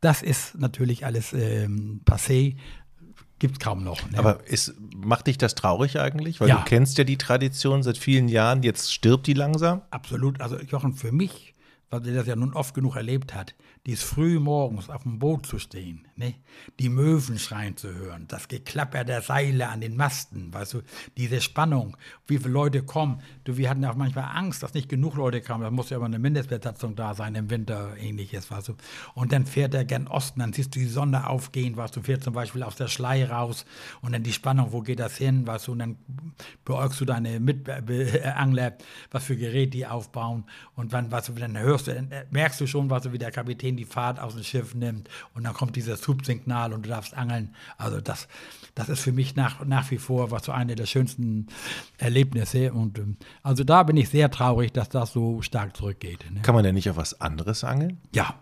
Das 0.01 0.21
ist 0.21 0.57
natürlich 0.57 1.05
alles 1.05 1.33
ähm, 1.33 2.01
passé. 2.05 2.55
Gibt 3.39 3.53
es 3.53 3.59
kaum 3.59 3.83
noch. 3.83 4.09
Ne? 4.09 4.17
Aber 4.17 4.47
ist, 4.47 4.73
macht 4.95 5.27
dich 5.27 5.37
das 5.37 5.53
traurig 5.55 5.99
eigentlich? 5.99 6.39
Weil 6.39 6.49
ja. 6.49 6.57
du 6.57 6.63
kennst 6.65 6.97
ja 6.97 7.03
die 7.03 7.17
Tradition 7.17 7.83
seit 7.83 7.97
vielen 7.97 8.29
Jahren, 8.29 8.63
jetzt 8.63 8.91
stirbt 8.91 9.27
die 9.27 9.33
langsam? 9.33 9.81
Absolut. 9.91 10.41
Also 10.41 10.59
Jochen, 10.59 10.93
für 10.93 11.11
mich, 11.11 11.53
weil 11.89 12.01
der 12.01 12.15
das 12.15 12.27
ja 12.27 12.35
nun 12.35 12.53
oft 12.53 12.73
genug 12.73 12.95
erlebt 12.95 13.35
hat, 13.35 13.55
dies 13.85 14.01
früh 14.01 14.39
morgens 14.39 14.89
auf 14.89 15.03
dem 15.03 15.19
Boot 15.19 15.45
zu 15.45 15.59
stehen, 15.59 16.06
ne? 16.17 16.35
die 16.79 16.89
Möwen 16.89 17.39
schreien 17.39 17.77
zu 17.77 17.93
hören, 17.93 18.25
das 18.27 18.47
Geklapper 18.47 19.03
der 19.03 19.21
Seile 19.21 19.69
an 19.69 19.81
den 19.81 19.95
Masten, 19.95 20.53
weißt 20.53 20.75
du, 20.75 20.81
diese 21.15 21.41
Spannung, 21.41 21.97
wie 22.27 22.37
viele 22.37 22.51
Leute 22.51 22.83
kommen. 22.83 23.21
Du, 23.43 23.57
wir 23.57 23.69
hatten 23.69 23.85
auch 23.85 23.95
manchmal 23.95 24.35
Angst, 24.35 24.63
dass 24.63 24.73
nicht 24.73 24.89
genug 24.89 25.15
Leute 25.15 25.41
kamen, 25.41 25.63
da 25.63 25.71
muss 25.71 25.89
ja 25.89 25.97
aber 25.97 26.05
eine 26.05 26.19
Mindestbesatzung 26.19 26.95
da 26.95 27.13
sein 27.13 27.35
im 27.35 27.49
Winter, 27.49 27.95
ähnliches, 27.97 28.51
weißt 28.51 28.69
du. 28.69 28.75
Und 29.13 29.31
dann 29.31 29.45
fährt 29.45 29.73
er 29.73 29.85
gern 29.85 30.07
Osten, 30.07 30.39
dann 30.39 30.53
siehst 30.53 30.75
du 30.75 30.79
die 30.79 30.87
Sonne 30.87 31.27
aufgehen, 31.29 31.77
weißt 31.77 31.95
du, 31.95 32.01
fährt 32.01 32.23
zum 32.23 32.33
Beispiel 32.33 32.63
aus 32.63 32.75
der 32.75 32.87
Schlei 32.87 33.25
raus. 33.25 33.65
Und 34.01 34.13
dann 34.13 34.23
die 34.23 34.33
Spannung, 34.33 34.71
wo 34.71 34.81
geht 34.81 34.99
das 34.99 35.17
hin, 35.17 35.47
weißt 35.47 35.67
du, 35.67 35.71
und 35.73 35.79
dann 35.79 35.97
beäugst 36.65 36.99
du 36.99 37.05
deine 37.05 37.39
Mitangler, 37.39 38.77
was 39.11 39.23
für 39.23 39.37
Gerät 39.37 39.73
die 39.73 39.85
aufbauen. 39.85 40.45
Und 40.75 40.91
wann, 40.91 41.11
was 41.11 41.27
du, 41.27 41.33
dann 41.33 41.57
hörst 41.57 41.87
du, 41.87 41.93
dann 41.93 42.11
merkst 42.31 42.59
du 42.61 42.67
schon, 42.67 42.89
was 42.89 43.03
du, 43.03 43.13
wie 43.13 43.17
der 43.17 43.31
Kapitän 43.31 43.77
die 43.77 43.85
Fahrt 43.85 44.19
aus 44.19 44.33
dem 44.33 44.43
Schiff 44.43 44.73
nimmt. 44.73 45.09
Und 45.33 45.43
dann 45.43 45.53
kommt 45.53 45.75
dieses 45.75 46.01
Hubsignal 46.07 46.73
und 46.73 46.85
du 46.85 46.89
darfst 46.89 47.15
angeln. 47.15 47.55
Also 47.77 48.01
das, 48.01 48.27
das 48.75 48.89
ist 48.89 49.01
für 49.01 49.11
mich 49.11 49.35
nach, 49.35 49.65
nach 49.65 49.89
wie 49.91 49.97
vor 49.97 50.31
was 50.31 50.45
so 50.45 50.51
eine 50.51 50.75
der 50.75 50.85
schönsten 50.85 51.47
Erlebnisse 51.97 52.73
und 52.73 52.97
ähm, 52.99 53.17
also 53.43 53.63
da 53.63 53.83
bin 53.83 53.97
ich 53.97 54.09
sehr 54.09 54.31
traurig, 54.31 54.71
dass 54.73 54.89
das 54.89 55.11
so 55.11 55.41
stark 55.41 55.75
zurückgeht. 55.75 56.25
Ne? 56.31 56.41
Kann 56.41 56.55
man 56.55 56.63
denn 56.63 56.75
nicht 56.75 56.89
auf 56.89 56.97
was 56.97 57.19
anderes 57.21 57.63
angeln? 57.63 57.99
Ja, 58.13 58.35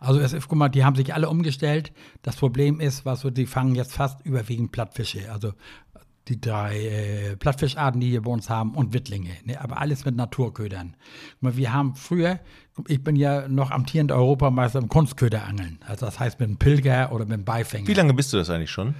also 0.00 0.20
es 0.20 0.32
ist, 0.32 0.48
guck 0.48 0.58
mal, 0.58 0.68
die 0.68 0.84
haben 0.84 0.96
sich 0.96 1.14
alle 1.14 1.28
umgestellt. 1.28 1.92
Das 2.22 2.36
Problem 2.36 2.80
ist, 2.80 3.04
was 3.04 3.20
so, 3.20 3.30
die 3.30 3.46
fangen 3.46 3.74
jetzt 3.74 3.92
fast 3.94 4.24
überwiegend 4.24 4.72
Plattfische. 4.72 5.32
Also 5.32 5.52
die 6.28 6.40
drei 6.40 6.78
äh, 6.78 7.36
Plattfischarten, 7.36 8.00
die 8.00 8.12
wir 8.12 8.22
bei 8.22 8.30
uns 8.30 8.48
haben 8.48 8.74
und 8.74 8.92
Wittlinge. 8.92 9.30
Ne? 9.44 9.60
Aber 9.60 9.78
alles 9.78 10.04
mit 10.04 10.16
Naturködern. 10.16 10.96
Wir 11.40 11.72
haben 11.72 11.94
früher, 11.96 12.40
ich 12.88 13.02
bin 13.02 13.16
ja 13.16 13.48
noch 13.48 13.70
amtierender 13.70 14.16
Europameister 14.16 14.78
im 14.78 14.88
Kunstköderangeln. 14.88 15.78
Also 15.86 16.06
das 16.06 16.18
heißt 16.18 16.40
mit 16.40 16.48
einem 16.48 16.58
Pilger 16.58 17.12
oder 17.12 17.24
mit 17.24 17.34
einem 17.34 17.44
Beifänger. 17.44 17.86
Wie 17.86 17.94
lange 17.94 18.14
bist 18.14 18.32
du 18.32 18.36
das 18.36 18.50
eigentlich 18.50 18.70
schon? 18.70 18.94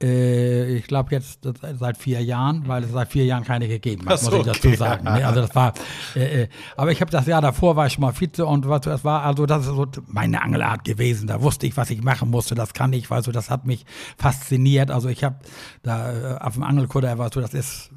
Äh, 0.00 0.76
ich 0.76 0.86
glaube 0.86 1.12
jetzt 1.12 1.46
seit 1.78 1.98
vier 1.98 2.22
Jahren, 2.22 2.68
weil 2.68 2.84
es 2.84 2.92
seit 2.92 3.08
vier 3.08 3.24
Jahren 3.24 3.44
keine 3.44 3.66
gegeben 3.66 4.08
hat, 4.08 4.20
so, 4.20 4.30
muss 4.30 4.40
ich 4.40 4.46
dazu 4.46 4.74
sagen. 4.74 5.04
Ne? 5.04 5.26
Also 5.26 5.40
das 5.40 5.54
war, 5.54 5.74
äh, 6.14 6.42
äh, 6.42 6.48
aber 6.76 6.92
ich 6.92 7.00
habe 7.00 7.10
das 7.10 7.26
Jahr 7.26 7.42
davor 7.42 7.74
war 7.76 7.86
ich 7.86 7.94
schon 7.94 8.02
mal 8.02 8.12
Vize 8.12 8.46
und 8.46 8.68
was 8.68 8.82
das 8.82 9.04
war, 9.04 9.24
also 9.24 9.46
das 9.46 9.66
ist 9.66 9.74
so 9.74 9.86
meine 10.06 10.42
Angelart 10.42 10.84
gewesen. 10.84 11.26
Da 11.26 11.42
wusste 11.42 11.66
ich, 11.66 11.76
was 11.76 11.90
ich 11.90 12.02
machen 12.02 12.30
musste. 12.30 12.54
Das 12.54 12.74
kann 12.74 12.92
ich, 12.92 13.10
also 13.10 13.32
das 13.32 13.50
hat 13.50 13.66
mich 13.66 13.84
fasziniert. 14.16 14.90
Also 14.90 15.08
ich 15.08 15.24
habe 15.24 15.36
da 15.82 16.12
äh, 16.12 16.38
auf 16.38 16.54
dem 16.54 16.62
Angelkutter 16.62 17.18
war 17.18 17.30
so, 17.32 17.40
das 17.40 17.54
ist 17.54 17.90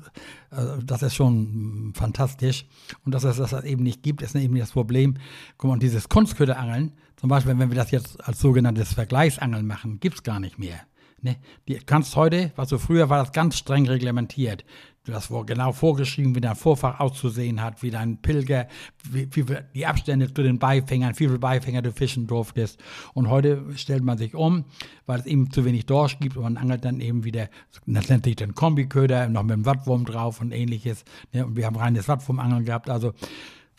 äh, 0.52 0.84
das 0.84 1.02
ist 1.02 1.16
schon 1.16 1.94
fantastisch. 1.96 2.66
Und 3.06 3.14
dass 3.14 3.24
es 3.24 3.38
das 3.38 3.64
eben 3.64 3.84
nicht 3.84 4.04
gibt, 4.04 4.22
ist 4.22 4.36
eben 4.36 4.58
das 4.58 4.72
Problem. 4.72 5.16
Guck 5.58 5.70
mal, 5.70 5.74
und 5.74 5.84
dieses 5.84 6.10
Kunstköderangeln, 6.10 6.94
zum 7.16 7.30
Beispiel, 7.30 7.58
wenn 7.58 7.70
wir 7.70 7.76
das 7.76 7.92
jetzt 7.92 8.28
als 8.28 8.40
sogenanntes 8.40 8.94
Vergleichsangeln 8.94 9.68
machen, 9.68 10.00
gibt 10.00 10.16
es 10.16 10.24
gar 10.24 10.40
nicht 10.40 10.58
mehr. 10.58 10.80
Ne? 11.22 11.38
Die 11.68 11.76
kannst 11.76 12.16
heute, 12.16 12.52
was 12.56 12.70
so 12.70 12.78
früher 12.78 13.10
war, 13.10 13.24
das 13.24 13.32
ganz 13.32 13.58
streng 13.58 13.88
reglementiert. 13.88 14.66
Das 15.06 15.32
war 15.32 15.46
genau 15.48 15.72
vorgeschrieben, 15.72 16.36
wie 16.36 16.42
dein 16.42 16.56
Vorfach 16.56 17.00
auszusehen 17.00 17.62
hat, 17.62 17.82
wie 17.82 17.90
dein 17.90 18.22
Pilger, 18.22 18.68
wie, 19.10 19.28
wie 19.36 19.58
die 19.74 19.88
Abstände 19.88 20.32
zu 20.32 20.44
den 20.44 20.60
Beifängern, 20.60 21.14
wie 21.14 21.26
viele 21.26 21.40
Beifänger 21.40 21.82
du 21.82 21.92
fischen 21.92 22.28
durftest. 22.28 22.80
Und 23.16 23.28
heute 23.28 23.66
stellt 23.76 24.04
man 24.04 24.20
sich 24.20 24.36
um, 24.36 24.66
weil 25.08 25.20
es 25.20 25.26
eben 25.26 25.50
zu 25.50 25.66
wenig 25.66 25.88
Dorsch 25.88 26.20
gibt 26.20 26.38
und 26.38 26.44
man 26.44 26.58
angelt 26.58 26.86
dann 26.86 27.00
eben 27.02 27.24
wieder, 27.24 27.50
das 27.88 28.10
nennt 28.10 28.26
sich 28.26 28.36
dann 28.36 28.54
Kombiköder, 28.54 29.28
noch 29.28 29.42
mit 29.42 29.54
dem 29.54 29.66
Wattwurm 29.66 30.06
drauf 30.06 30.40
und 30.40 30.52
ähnliches. 30.52 31.04
Ne? 31.34 31.48
Und 31.48 31.56
wir 31.56 31.66
haben 31.66 31.78
reines 31.78 32.08
Wattwurmangeln 32.08 32.66
gehabt. 32.66 32.88
Also 32.88 33.14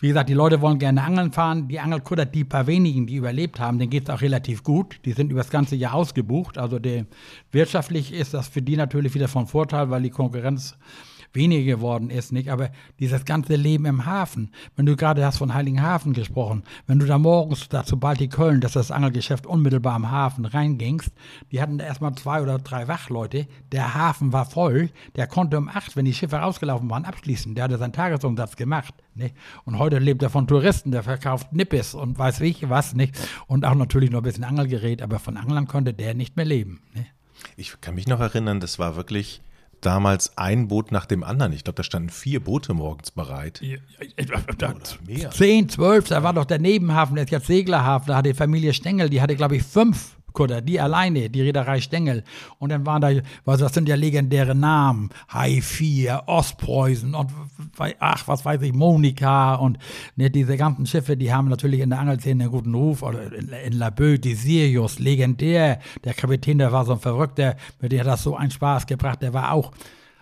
wie 0.03 0.09
gesagt, 0.09 0.29
die 0.29 0.35
Leute 0.35 0.61
wollen 0.61 0.81
gerne 0.81 1.01
angeln 1.01 1.31
fahren. 1.31 1.69
Die 1.69 1.79
Angelkutter, 1.79 2.27
die 2.27 2.43
paar 2.43 2.67
wenigen, 2.67 3.07
die 3.07 3.15
überlebt 3.15 3.61
haben, 3.61 3.79
denen 3.79 3.89
geht 3.89 4.09
es 4.09 4.11
auch 4.11 4.21
relativ 4.21 4.65
gut. 4.65 4.99
Die 5.05 5.13
sind 5.13 5.31
über 5.31 5.39
das 5.39 5.51
ganze 5.51 5.77
Jahr 5.77 5.95
ausgebucht. 5.95 6.59
Also 6.59 6.81
der, 6.81 7.07
wirtschaftlich 7.53 8.13
ist 8.13 8.35
das 8.35 8.49
für 8.49 8.63
die 8.63 8.77
natürlich 8.77 9.15
wieder 9.15 9.29
von 9.29 9.47
Vorteil, 9.47 9.91
weil 9.91 10.03
die 10.03 10.11
Konkurrenz 10.11 10.77
weniger 11.35 11.77
geworden 11.77 12.11
ist, 12.11 12.33
nicht? 12.33 12.49
Aber 12.51 12.71
dieses 12.99 13.25
ganze 13.25 13.57
Leben 13.57 13.85
im 13.87 14.07
Hafen, 14.07 14.53
wenn 14.77 14.87
du 14.87 14.97
gerade 14.97 15.25
hast 15.25 15.39
von 15.39 15.55
Heiligenhafen 15.55 16.13
gesprochen, 16.13 16.63
wenn 16.87 16.99
du 16.99 17.07
da 17.07 17.19
morgens 17.19 17.69
da 17.69 17.85
zu 17.85 17.99
Baltic 17.99 18.33
Köln, 18.33 18.61
dass 18.61 18.73
das 18.73 18.91
Angelgeschäft 18.91 19.47
unmittelbar 19.47 19.95
am 19.95 20.11
Hafen 20.11 20.45
reingingst, 20.45 21.11
die 21.51 21.61
hatten 21.61 21.79
da 21.79 21.85
erstmal 21.85 22.15
zwei 22.15 22.43
oder 22.43 22.59
drei 22.59 22.89
Wachleute, 22.89 23.47
der 23.71 23.95
Hafen 23.95 24.33
war 24.33 24.45
voll, 24.45 24.91
der 25.17 25.27
konnte 25.27 25.59
um 25.59 25.69
acht, 25.69 25.97
wenn 25.97 26.05
die 26.05 26.15
Schiffe 26.15 26.37
rausgelaufen 26.37 26.89
waren, 26.91 27.05
abschließen, 27.05 27.55
der 27.55 27.65
hatte 27.65 27.79
seinen 27.79 27.93
Tagesumsatz 27.93 28.57
gemacht, 28.57 28.95
nicht? 29.15 29.35
Und 29.65 29.79
heute 29.79 29.99
lebt 29.99 30.23
er 30.23 30.31
von 30.31 30.47
Touristen, 30.47 30.91
der 30.91 31.03
verkauft 31.03 31.53
Nippes 31.53 31.95
und 31.95 32.19
weiß 32.19 32.41
ich 32.41 32.69
was, 32.69 32.95
nicht? 32.95 33.19
Und 33.47 33.65
auch 33.65 33.75
natürlich 33.75 34.11
noch 34.11 34.21
ein 34.21 34.25
bisschen 34.25 34.45
Angelgerät, 34.45 35.03
aber 35.03 35.19
von 35.19 35.37
Anglern 35.37 35.67
konnte 35.67 35.95
der 35.95 36.15
nicht 36.15 36.37
mehr 36.37 36.47
leben, 36.47 36.81
nicht? 36.95 37.13
Ich 37.57 37.81
kann 37.81 37.97
mich 37.97 38.07
noch 38.07 38.21
erinnern, 38.21 38.61
das 38.61 38.79
war 38.79 38.97
wirklich 38.97 39.43
damals 39.87 40.37
ein 40.39 40.69
Boot 40.69 40.93
nach 40.93 41.07
dem 41.07 41.23
anderen. 41.23 41.53
Ich 41.53 41.65
glaube, 41.65 41.77
da 41.77 41.83
standen 41.83 42.11
vier 42.11 42.41
Boote 42.41 42.75
morgens 42.75 43.11
bereit. 43.11 43.61
Ja, 43.63 43.79
Oder 44.19 44.75
mehr. 45.07 45.31
Zehn, 45.31 45.69
zwölf, 45.69 46.09
da 46.09 46.23
war 46.23 46.33
doch 46.33 46.45
der 46.45 46.59
Nebenhafen, 46.59 47.17
der 47.17 47.25
ist 47.25 47.31
jetzt 47.31 47.47
Seglerhafen, 47.47 48.09
da 48.09 48.17
hatte 48.17 48.31
die 48.31 48.37
Familie 48.37 48.73
Stengel, 48.73 49.11
die 49.11 49.21
hatte, 49.21 49.37
glaube 49.37 49.57
ich, 49.57 49.63
fünf 49.63 50.17
Kutter, 50.33 50.61
die 50.61 50.81
alleine, 50.81 51.31
die 51.31 51.43
Reederei 51.43 51.81
Stengel. 51.81 52.25
Und 52.59 52.71
dann 52.71 52.87
waren 52.87 53.01
da, 53.01 53.11
was, 53.45 53.61
das 53.61 53.75
sind 53.75 53.89
ja 53.89 53.97
legendäre 53.97 54.55
Namen, 54.55 55.11
High 55.33 55.65
4, 55.65 56.25
Ostpreußen 56.27 57.15
und 57.15 57.31
ach, 57.99 58.29
was 58.29 58.45
weiß 58.45 58.63
ich, 58.63 58.73
Monika 58.73 59.55
und 59.55 59.79
ne, 60.17 60.31
diese 60.31 60.57
ganzen 60.57 60.87
Schiffe, 60.87 61.17
die 61.17 61.33
haben 61.33 61.49
natürlich 61.49 61.81
in 61.81 61.91
der 61.91 62.01
Angelszene 62.01 62.45
einen 62.45 62.53
guten 62.53 62.75
Ruf. 62.75 63.03
Oder 63.03 63.33
in, 63.33 63.49
in 63.49 63.73
Laboe, 63.73 64.19
die 64.19 64.35
Sirius, 64.35 64.99
legendär. 64.99 65.79
Der 66.05 66.15
Kapitän, 66.15 66.59
der 66.59 66.73
war 66.73 66.85
so 66.85 66.93
ein 66.93 67.01
Verrückter, 67.01 67.57
mit 67.81 67.93
dem 67.93 68.01
hat 68.01 68.07
das 68.07 68.23
so 68.23 68.37
einen 68.37 68.51
Spaß 68.51 68.87
gebracht. 68.87 69.23
Der 69.23 69.33
war 69.33 69.53
auch 69.53 69.73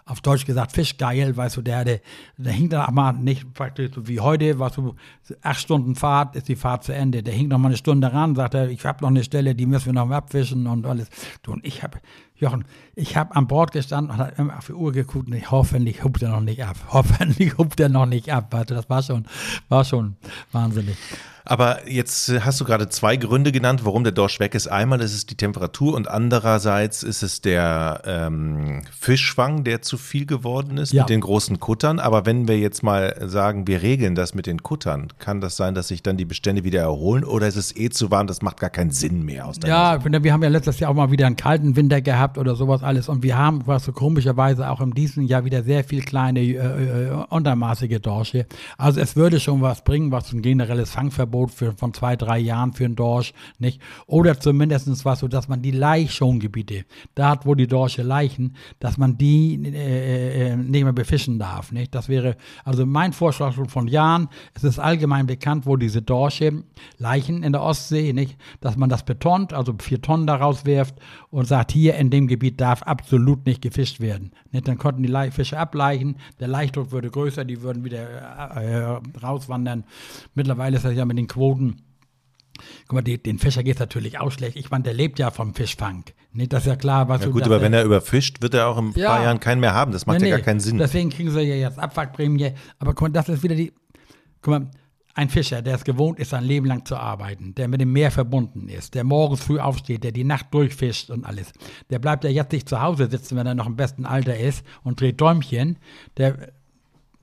auf 0.04 0.20
Deutsch 0.20 0.44
gesagt, 0.44 0.72
Fischgeil, 0.72 1.36
weißt 1.36 1.56
du, 1.56 1.62
der, 1.62 1.84
der, 1.84 2.00
der 2.36 2.52
hing 2.52 2.68
dann 2.68 2.86
auch 2.86 2.90
mal 2.90 3.12
nicht 3.12 3.52
praktisch 3.54 3.90
so 3.94 4.08
wie 4.08 4.20
heute, 4.20 4.58
weißt 4.58 4.76
du, 4.78 4.94
acht 5.42 5.60
Stunden 5.60 5.94
Fahrt, 5.94 6.36
ist 6.36 6.48
die 6.48 6.56
Fahrt 6.56 6.84
zu 6.84 6.92
Ende. 6.92 7.22
Der 7.22 7.34
hing 7.34 7.48
noch 7.48 7.58
mal 7.58 7.68
eine 7.68 7.76
Stunde 7.76 8.12
ran, 8.12 8.34
sagt 8.34 8.54
er, 8.54 8.68
ich 8.68 8.84
habe 8.84 9.02
noch 9.02 9.10
eine 9.10 9.24
Stelle, 9.24 9.54
die 9.54 9.66
müssen 9.66 9.86
wir 9.86 9.92
noch 9.92 10.06
mal 10.06 10.16
abwischen 10.16 10.66
und 10.66 10.86
alles. 10.86 11.08
Du, 11.42 11.52
und 11.52 11.64
ich 11.64 11.82
habe, 11.82 11.98
Jochen, 12.40 12.64
ich 12.94 13.16
habe 13.16 13.36
an 13.36 13.46
Bord 13.46 13.72
gestanden 13.72 14.12
und 14.12 14.18
habe 14.18 14.32
immer 14.38 14.56
auf 14.56 14.66
die 14.66 14.72
Uhr 14.72 14.92
geguckt 14.92 15.28
und 15.28 15.34
ich, 15.34 15.50
hoffentlich 15.50 16.02
hupt 16.02 16.22
er 16.22 16.30
noch 16.30 16.40
nicht 16.40 16.64
ab. 16.64 16.76
Hoffentlich 16.88 17.58
hupt 17.58 17.78
er 17.80 17.88
noch 17.88 18.06
nicht 18.06 18.32
ab. 18.32 18.50
Du, 18.66 18.74
das 18.74 18.88
war 18.88 19.02
schon, 19.02 19.26
war 19.68 19.84
schon 19.84 20.16
wahnsinnig. 20.52 20.96
Aber 21.44 21.88
jetzt 21.88 22.32
hast 22.44 22.60
du 22.60 22.64
gerade 22.64 22.88
zwei 22.88 23.16
Gründe 23.16 23.50
genannt, 23.50 23.84
warum 23.84 24.04
der 24.04 24.12
Dorsch 24.12 24.40
weg 24.40 24.54
ist. 24.54 24.68
Einmal 24.68 25.00
ist 25.00 25.14
es 25.14 25.26
die 25.26 25.34
Temperatur 25.34 25.94
und 25.94 26.06
andererseits 26.06 27.02
ist 27.02 27.22
es 27.22 27.40
der 27.40 28.02
ähm, 28.04 28.82
Fischfang, 28.96 29.64
der 29.64 29.82
zu 29.82 29.98
viel 29.98 30.26
geworden 30.26 30.78
ist 30.78 30.92
ja. 30.92 31.02
mit 31.02 31.10
den 31.10 31.20
großen 31.20 31.58
Kuttern. 31.58 31.98
Aber 31.98 32.26
wenn 32.26 32.46
wir 32.46 32.58
jetzt 32.58 32.82
mal 32.82 33.16
sagen, 33.26 33.66
wir 33.66 33.82
regeln 33.82 34.14
das 34.14 34.34
mit 34.34 34.46
den 34.46 34.62
Kuttern, 34.62 35.08
kann 35.18 35.40
das 35.40 35.56
sein, 35.56 35.74
dass 35.74 35.88
sich 35.88 36.02
dann 36.02 36.16
die 36.16 36.24
Bestände 36.24 36.62
wieder 36.62 36.82
erholen 36.82 37.24
oder 37.24 37.48
ist 37.48 37.56
es 37.56 37.74
eh 37.74 37.88
zu 37.88 38.10
warm? 38.10 38.26
Das 38.26 38.42
macht 38.42 38.60
gar 38.60 38.70
keinen 38.70 38.90
Sinn 38.90 39.24
mehr 39.24 39.46
aus 39.46 39.56
Ja, 39.64 39.98
Sicht? 40.00 40.22
wir 40.22 40.32
haben 40.32 40.42
ja 40.42 40.48
letztes 40.48 40.78
Jahr 40.78 40.90
auch 40.90 40.94
mal 40.94 41.10
wieder 41.10 41.26
einen 41.26 41.36
kalten 41.36 41.74
Winter 41.74 42.00
gehabt 42.00 42.29
oder 42.38 42.54
sowas 42.54 42.82
alles 42.82 43.08
und 43.08 43.22
wir 43.22 43.36
haben, 43.36 43.66
was 43.66 43.84
so 43.84 43.92
komischerweise 43.92 44.70
auch 44.70 44.80
in 44.80 44.92
diesem 44.92 45.24
Jahr 45.24 45.44
wieder 45.44 45.62
sehr 45.62 45.84
viel 45.84 46.02
kleine 46.02 46.40
äh, 46.40 46.54
äh, 46.54 47.24
untermaßige 47.28 48.00
Dorsche. 48.00 48.46
Also 48.78 49.00
es 49.00 49.16
würde 49.16 49.40
schon 49.40 49.60
was 49.60 49.84
bringen, 49.84 50.12
was 50.12 50.32
ein 50.32 50.42
generelles 50.42 50.90
Fangverbot 50.90 51.50
für, 51.50 51.72
von 51.72 51.94
zwei, 51.94 52.16
drei 52.16 52.38
Jahren 52.38 52.72
für 52.72 52.84
einen 52.84 52.96
Dorsch, 52.96 53.32
nicht? 53.58 53.80
Oder 54.06 54.38
zumindest 54.38 55.04
was 55.04 55.20
so, 55.20 55.28
dass 55.28 55.48
man 55.48 55.62
die 55.62 55.70
Laichschongebiete, 55.70 56.84
da 57.14 57.38
wo 57.44 57.54
die 57.54 57.66
Dorsche 57.66 58.02
leichen, 58.02 58.56
dass 58.78 58.98
man 58.98 59.18
die 59.18 59.60
äh, 59.64 60.52
äh, 60.52 60.56
nicht 60.56 60.84
mehr 60.84 60.92
befischen 60.92 61.38
darf, 61.38 61.72
nicht? 61.72 61.94
Das 61.94 62.08
wäre, 62.08 62.36
also 62.64 62.86
mein 62.86 63.12
Vorschlag 63.12 63.52
schon 63.52 63.68
von 63.68 63.88
Jahren, 63.88 64.28
es 64.54 64.64
ist 64.64 64.78
allgemein 64.78 65.26
bekannt, 65.26 65.66
wo 65.66 65.76
diese 65.76 66.02
Dorsche 66.02 66.64
leichen 66.98 67.42
in 67.42 67.52
der 67.52 67.62
Ostsee, 67.62 68.12
nicht? 68.12 68.36
Dass 68.60 68.76
man 68.76 68.88
das 68.88 69.04
betont, 69.04 69.52
also 69.52 69.74
vier 69.78 70.00
Tonnen 70.00 70.26
daraus 70.26 70.64
wirft 70.64 70.94
und 71.30 71.46
sagt, 71.46 71.72
hier 71.72 71.96
in 71.96 72.10
dem 72.10 72.19
Gebiet 72.26 72.60
darf 72.60 72.82
absolut 72.82 73.46
nicht 73.46 73.62
gefischt 73.62 74.00
werden. 74.00 74.32
Nicht? 74.50 74.68
Dann 74.68 74.78
konnten 74.78 75.02
die 75.02 75.30
Fische 75.30 75.58
ableichen, 75.58 76.16
der 76.38 76.48
Leichdruck 76.48 76.92
würde 76.92 77.10
größer, 77.10 77.44
die 77.44 77.62
würden 77.62 77.84
wieder 77.84 78.56
äh, 78.56 78.74
äh, 78.74 79.00
rauswandern. 79.22 79.84
Mittlerweile 80.34 80.76
ist 80.76 80.84
das 80.84 80.94
ja 80.94 81.04
mit 81.04 81.18
den 81.18 81.28
Quoten 81.28 81.82
Guck 82.86 82.92
mal, 82.92 83.02
die, 83.02 83.22
den 83.22 83.38
Fischer 83.38 83.62
geht 83.62 83.76
es 83.76 83.80
natürlich 83.80 84.18
auch 84.18 84.30
schlecht. 84.30 84.56
Ich 84.56 84.70
meine, 84.70 84.84
der 84.84 84.94
lebt 84.94 85.18
ja 85.18 85.30
vom 85.30 85.54
Fischfang. 85.54 86.04
Nee, 86.32 86.46
das 86.46 86.62
ist 86.62 86.68
ja 86.68 86.76
klar. 86.76 87.08
Was 87.08 87.22
ja 87.22 87.28
gut, 87.28 87.42
aber 87.42 87.60
wenn 87.60 87.72
er 87.72 87.84
überfischt, 87.84 88.42
wird 88.42 88.54
er 88.54 88.68
auch 88.68 88.78
in 88.78 88.88
ein 88.88 88.92
ja, 88.94 89.08
paar 89.08 89.22
Jahren 89.22 89.40
keinen 89.40 89.60
mehr 89.60 89.74
haben. 89.74 89.92
Das 89.92 90.06
macht 90.06 90.20
nee, 90.20 90.28
ja 90.28 90.36
gar 90.36 90.44
keinen 90.44 90.60
Sinn. 90.60 90.78
Deswegen 90.78 91.10
kriegen 91.10 91.30
sie 91.30 91.40
ja 91.40 91.56
jetzt 91.56 91.78
Abwrackprämie. 91.78 92.52
Aber 92.78 92.94
guck 92.94 93.02
mal, 93.02 93.08
das 93.10 93.28
ist 93.28 93.42
wieder 93.42 93.54
die. 93.54 93.72
Guck 94.42 94.52
mal, 94.52 94.70
ein 95.20 95.28
Fischer, 95.28 95.60
der 95.60 95.74
es 95.74 95.84
gewohnt 95.84 96.18
ist, 96.18 96.30
sein 96.30 96.44
Leben 96.44 96.66
lang 96.66 96.86
zu 96.86 96.96
arbeiten, 96.96 97.54
der 97.54 97.68
mit 97.68 97.82
dem 97.82 97.92
Meer 97.92 98.10
verbunden 98.10 98.70
ist, 98.70 98.94
der 98.94 99.04
morgens 99.04 99.42
früh 99.42 99.60
aufsteht, 99.60 100.02
der 100.02 100.12
die 100.12 100.24
Nacht 100.24 100.46
durchfischt 100.50 101.10
und 101.10 101.26
alles, 101.26 101.52
der 101.90 101.98
bleibt 101.98 102.24
ja 102.24 102.30
jetzt 102.30 102.52
nicht 102.52 102.66
zu 102.66 102.80
Hause 102.80 103.10
sitzen, 103.10 103.36
wenn 103.36 103.46
er 103.46 103.54
noch 103.54 103.66
im 103.66 103.76
besten 103.76 104.06
Alter 104.06 104.38
ist 104.38 104.64
und 104.82 104.98
dreht 104.98 105.20
Däumchen, 105.20 105.76
der 106.16 106.52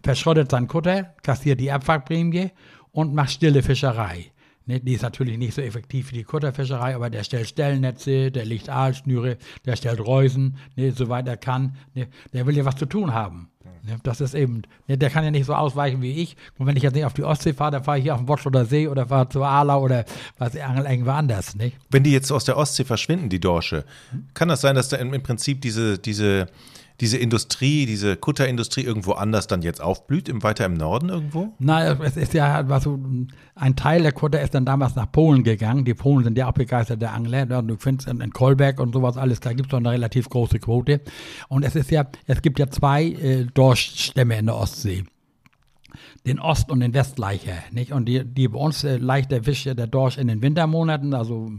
verschrottet 0.04 0.52
seinen 0.52 0.68
Kutter, 0.68 1.16
kassiert 1.24 1.60
die 1.60 1.72
Abwrackprämie 1.72 2.52
und 2.92 3.16
macht 3.16 3.32
stille 3.32 3.64
Fischerei. 3.64 4.32
Ne, 4.67 4.82
die 4.82 4.93
ist 4.93 5.01
natürlich 5.01 5.38
nicht 5.38 5.53
so 5.53 5.62
effektiv 5.62 6.12
wie 6.12 6.15
die 6.15 6.23
Kutterfischerei, 6.25 6.93
aber 6.93 7.10
der 7.10 7.23
stellt 7.23 7.47
Stellnetze, 7.47 8.32
der 8.32 8.43
legt 8.43 8.67
Aalschnüre, 8.69 9.38
der 9.65 9.77
stellt 9.77 10.06
Reusen, 10.06 10.58
ne, 10.75 10.91
soweit 10.91 11.25
er 11.25 11.38
kann. 11.38 11.77
Ne, 11.95 12.08
der 12.34 12.45
will 12.45 12.58
ja 12.58 12.65
was 12.65 12.75
zu 12.75 12.86
tun 12.86 13.13
haben. 13.13 13.47
Ne, 13.84 13.97
das 14.03 14.19
ist 14.19 14.34
eben, 14.34 14.63
ne, 14.88 14.97
der 14.97 15.10
kann 15.10 15.23
ja 15.23 15.32
nicht 15.32 15.45
so 15.45 15.56
ausweichen 15.56 16.01
wie 16.01 16.21
ich. 16.21 16.36
Und 16.58 16.65
wenn 16.65 16.75
ich 16.75 16.84
jetzt 16.84 16.95
nicht 16.95 17.06
auf 17.06 17.13
die 17.13 17.23
Ostsee 17.23 17.53
fahre, 17.53 17.71
dann 17.71 17.84
fahre 17.86 17.99
ich 17.99 18.03
hier 18.03 18.13
auf 18.13 18.19
den 18.19 18.27
Wotsch 18.27 18.45
oder 18.45 18.65
See 18.65 18.89
oder 18.89 19.08
fahre 19.08 19.30
zu 19.30 19.41
Ala 19.41 19.77
oder 19.77 20.03
was 20.38 20.58
angel 20.58 20.86
irgendwo 20.86 21.12
anders. 21.12 21.56
Nicht? 21.56 21.77
Wenn 21.89 22.03
die 22.03 22.12
jetzt 22.12 22.30
aus 22.30 22.43
der 22.43 22.58
Ostsee 22.58 22.84
verschwinden, 22.84 23.30
die 23.30 23.39
Dorsche, 23.39 23.86
kann 24.34 24.49
das 24.49 24.60
sein, 24.60 24.75
dass 24.75 24.89
da 24.89 24.97
im, 24.97 25.13
im 25.13 25.23
Prinzip 25.23 25.62
diese, 25.62 25.97
diese 25.97 26.47
diese 27.00 27.18
Industrie, 27.18 27.86
diese 27.86 28.16
Kutterindustrie 28.16 28.82
irgendwo 28.82 29.12
anders 29.12 29.48
dann 29.48 29.62
jetzt 29.62 29.82
aufblüht, 29.82 30.28
im, 30.30 30.42
weiter 30.42 30.66
im 30.66 30.74
Norden 30.74 31.10
irgendwo? 31.10 31.54
Nein, 31.60 32.00
es 32.02 32.18
ist 32.18 32.34
ja 32.34 32.68
was 32.68 32.84
so, 32.84 33.00
ein 33.56 33.76
Teil 33.76 34.02
der 34.02 34.12
Kutter 34.12 34.42
ist 34.42 34.56
dann 34.56 34.66
damals 34.66 34.96
nach 34.96 35.12
Polen 35.12 35.44
gegangen. 35.44 35.86
Die 35.86 35.94
Polen 35.94 36.24
sind 36.24 36.38
ja 36.38 36.48
auch 36.48 36.54
begeisterte 36.54 37.10
Angler. 37.12 37.46
Du 37.46 37.76
findest 37.78 38.10
in, 38.10 38.22
in 38.22 38.32
Kolberg 38.32 38.80
und 38.80 38.94
sowas 38.94 39.18
alles, 39.18 39.40
da 39.40 39.54
gibt 39.54 39.68
es 39.68 39.72
doch 39.72 39.78
eine 39.78 39.92
relativ 39.92 40.30
große 40.30 40.60
Quote. 40.60 41.02
Und 41.50 41.64
es 41.64 41.76
ist 41.76 41.92
ja, 41.92 42.08
es 42.26 42.42
gibt 42.42 42.58
ja 42.58 42.70
zwei 42.70 43.06
äh, 43.06 43.46
Dorschstämme 43.54 44.38
in 44.38 44.48
der 44.48 44.56
Ostsee 44.56 45.04
den 46.26 46.40
Ost- 46.40 46.70
und 46.70 46.82
den 46.82 46.94
Westleicher. 46.94 47.64
Nicht? 47.72 47.92
Und 47.92 48.06
die, 48.06 48.24
die 48.24 48.48
bei 48.48 48.60
uns 48.60 48.84
äh, 48.84 48.98
leicht 48.98 49.32
erwischt 49.32 49.66
der 49.66 49.88
Dorsch 49.88 50.18
in 50.18 50.28
den 50.28 50.42
Wintermonaten, 50.42 51.14
also 51.14 51.52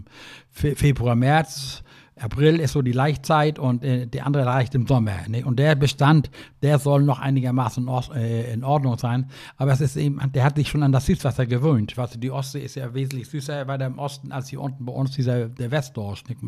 Fe 0.51 0.77
Februar, 0.77 1.17
März, 1.17 1.83
April 2.21 2.61
ist 2.61 2.73
so 2.73 2.83
die 2.83 2.93
Laichzeit 2.93 3.59
und 3.59 3.85
äh, 3.85 4.07
die 4.07 4.21
andere 4.21 4.45
leicht 4.45 4.75
im 4.75 4.87
Sommer. 4.87 5.17
Ne? 5.29 5.45
Und 5.45 5.59
der 5.59 5.75
Bestand, 5.75 6.31
der 6.63 6.79
soll 6.79 7.03
noch 7.03 7.19
einigermaßen 7.19 7.89
äh, 8.15 8.53
in 8.53 8.65
Ordnung 8.65 8.99
sein. 8.99 9.31
Aber 9.57 9.73
es 9.73 9.81
ist 9.81 9.97
eben, 9.97 10.21
der 10.33 10.45
hat 10.45 10.57
sich 10.57 10.69
schon 10.69 10.83
an 10.83 10.93
das 10.93 11.07
Süßwasser 11.07 11.47
gewöhnt. 11.47 11.97
Weißt 11.97 12.15
du, 12.15 12.19
die 12.19 12.31
Ostsee 12.31 12.61
ist 12.61 12.75
ja 12.75 12.93
wesentlich 12.95 13.29
süßer 13.29 13.67
weiter 13.67 13.87
im 13.87 13.99
Osten 13.99 14.33
als 14.33 14.49
hier 14.49 14.61
unten 14.61 14.85
bei 14.85 14.93
uns 14.93 15.13
dieser 15.13 15.49
der 15.49 15.71
Westdorsch. 15.71 16.25
Nicht? 16.29 16.41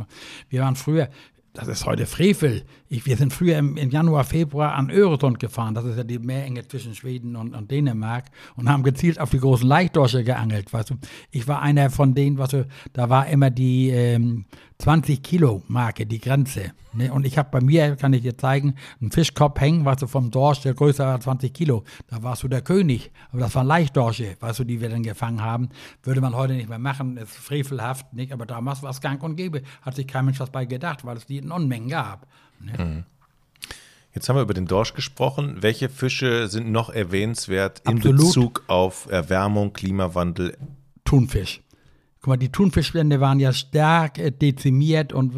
Wir 0.48 0.62
waren 0.62 0.76
früher, 0.76 1.08
das 1.52 1.66
ist 1.66 1.84
heute 1.84 2.06
Frevel. 2.06 2.62
Ich, 2.88 3.06
wir 3.06 3.16
sind 3.16 3.32
früher 3.32 3.58
im, 3.58 3.76
im, 3.76 3.90
Januar, 3.90 4.24
Februar 4.24 4.74
an 4.74 4.90
Öresund 4.90 5.40
gefahren. 5.40 5.74
Das 5.74 5.84
ist 5.84 5.96
ja 5.96 6.04
die 6.04 6.18
Meerenge 6.18 6.66
zwischen 6.66 6.94
Schweden 6.94 7.34
und, 7.34 7.54
und, 7.54 7.70
Dänemark. 7.70 8.26
Und 8.56 8.68
haben 8.68 8.84
gezielt 8.84 9.18
auf 9.18 9.30
die 9.30 9.40
großen 9.40 9.66
Leichtdorsche 9.66 10.22
geangelt. 10.22 10.72
Weißt 10.72 10.90
du. 10.90 10.94
Ich 11.30 11.48
war 11.48 11.60
einer 11.60 11.90
von 11.90 12.14
denen, 12.14 12.38
weißt 12.38 12.52
du, 12.52 12.68
da 12.92 13.10
war 13.10 13.26
immer 13.26 13.50
die 13.50 13.90
ähm, 13.90 14.44
20 14.78 15.22
Kilo 15.22 15.62
Marke, 15.68 16.06
die 16.06 16.20
Grenze. 16.20 16.72
Ne? 16.92 17.12
Und 17.12 17.26
ich 17.26 17.38
habe 17.38 17.50
bei 17.52 17.60
mir, 17.60 17.96
kann 17.96 18.12
ich 18.12 18.22
dir 18.22 18.36
zeigen, 18.36 18.74
einen 19.00 19.12
Fischkopf 19.12 19.60
hängen, 19.60 19.84
weißt 19.84 20.02
du, 20.02 20.06
vom 20.06 20.30
Dorsch, 20.30 20.62
der 20.62 20.74
größer 20.74 21.04
war 21.04 21.20
20 21.20 21.52
Kilo. 21.52 21.84
Da 22.08 22.22
warst 22.22 22.42
du 22.42 22.48
der 22.48 22.62
König. 22.62 23.10
Aber 23.30 23.40
das 23.40 23.54
waren 23.54 23.66
Leichtdorsche, 23.66 24.36
weißt 24.40 24.60
du, 24.60 24.64
die 24.64 24.80
wir 24.80 24.88
dann 24.88 25.02
gefangen 25.02 25.42
haben. 25.42 25.68
Würde 26.02 26.20
man 26.20 26.34
heute 26.34 26.54
nicht 26.54 26.68
mehr 26.68 26.78
machen, 26.78 27.16
ist 27.18 27.32
frevelhaft, 27.32 28.12
nicht? 28.14 28.32
Aber 28.32 28.46
damals 28.46 28.82
war 28.82 28.90
es 28.90 29.00
gang 29.00 29.22
und 29.22 29.36
gäbe. 29.36 29.62
Hat 29.82 29.96
sich 29.96 30.06
kein 30.06 30.24
Mensch 30.24 30.40
was 30.40 30.50
bei 30.50 30.64
gedacht, 30.64 31.04
weil 31.04 31.16
es 31.16 31.26
die 31.26 31.40
Unmengen 31.52 31.88
gab. 31.88 32.26
Ne? 32.60 32.84
Mhm. 32.84 33.04
Jetzt 34.12 34.28
haben 34.28 34.36
wir 34.36 34.42
über 34.42 34.54
den 34.54 34.66
Dorsch 34.66 34.94
gesprochen. 34.94 35.58
Welche 35.60 35.88
Fische 35.88 36.48
sind 36.48 36.70
noch 36.70 36.90
erwähnenswert 36.90 37.82
in 37.86 37.98
Absolut. 37.98 38.20
Bezug 38.20 38.64
auf 38.66 39.06
Erwärmung, 39.10 39.72
Klimawandel? 39.72 40.56
Thunfisch. 41.04 41.62
Guck 42.20 42.28
mal, 42.28 42.36
die 42.36 42.52
Thunfischbestände 42.52 43.20
waren 43.20 43.40
ja 43.40 43.52
stark 43.54 44.18
äh, 44.18 44.30
dezimiert 44.30 45.14
und 45.14 45.32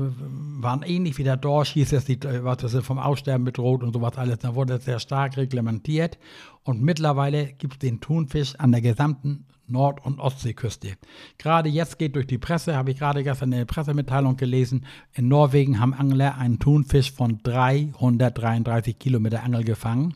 waren 0.60 0.82
ähnlich 0.82 1.16
wie 1.16 1.22
der 1.22 1.36
Dorsch, 1.36 1.70
hieß 1.74 1.92
es, 1.92 2.06
die, 2.06 2.14
äh, 2.14 2.42
was 2.42 2.58
das 2.58 2.74
vom 2.84 2.98
Aussterben 2.98 3.44
bedroht 3.44 3.84
und 3.84 3.92
sowas 3.92 4.16
alles. 4.16 4.38
Da 4.38 4.56
wurde 4.56 4.74
es 4.74 4.84
sehr 4.84 4.98
stark 4.98 5.36
reglementiert. 5.36 6.18
Und 6.64 6.82
mittlerweile 6.82 7.52
gibt 7.52 7.74
es 7.74 7.78
den 7.78 8.00
Thunfisch 8.00 8.56
an 8.56 8.72
der 8.72 8.80
gesamten 8.80 9.46
Nord- 9.72 10.04
und 10.04 10.20
Ostseeküste. 10.20 10.92
Gerade 11.38 11.68
jetzt 11.68 11.98
geht 11.98 12.14
durch 12.14 12.26
die 12.26 12.38
Presse, 12.38 12.76
habe 12.76 12.92
ich 12.92 12.98
gerade 12.98 13.24
gestern 13.24 13.52
eine 13.52 13.66
Pressemitteilung 13.66 14.36
gelesen, 14.36 14.86
in 15.14 15.28
Norwegen 15.28 15.80
haben 15.80 15.94
Angler 15.94 16.38
einen 16.38 16.58
Thunfisch 16.58 17.10
von 17.10 17.40
333 17.42 18.98
Kilometer 18.98 19.42
Angel 19.42 19.64
gefangen. 19.64 20.14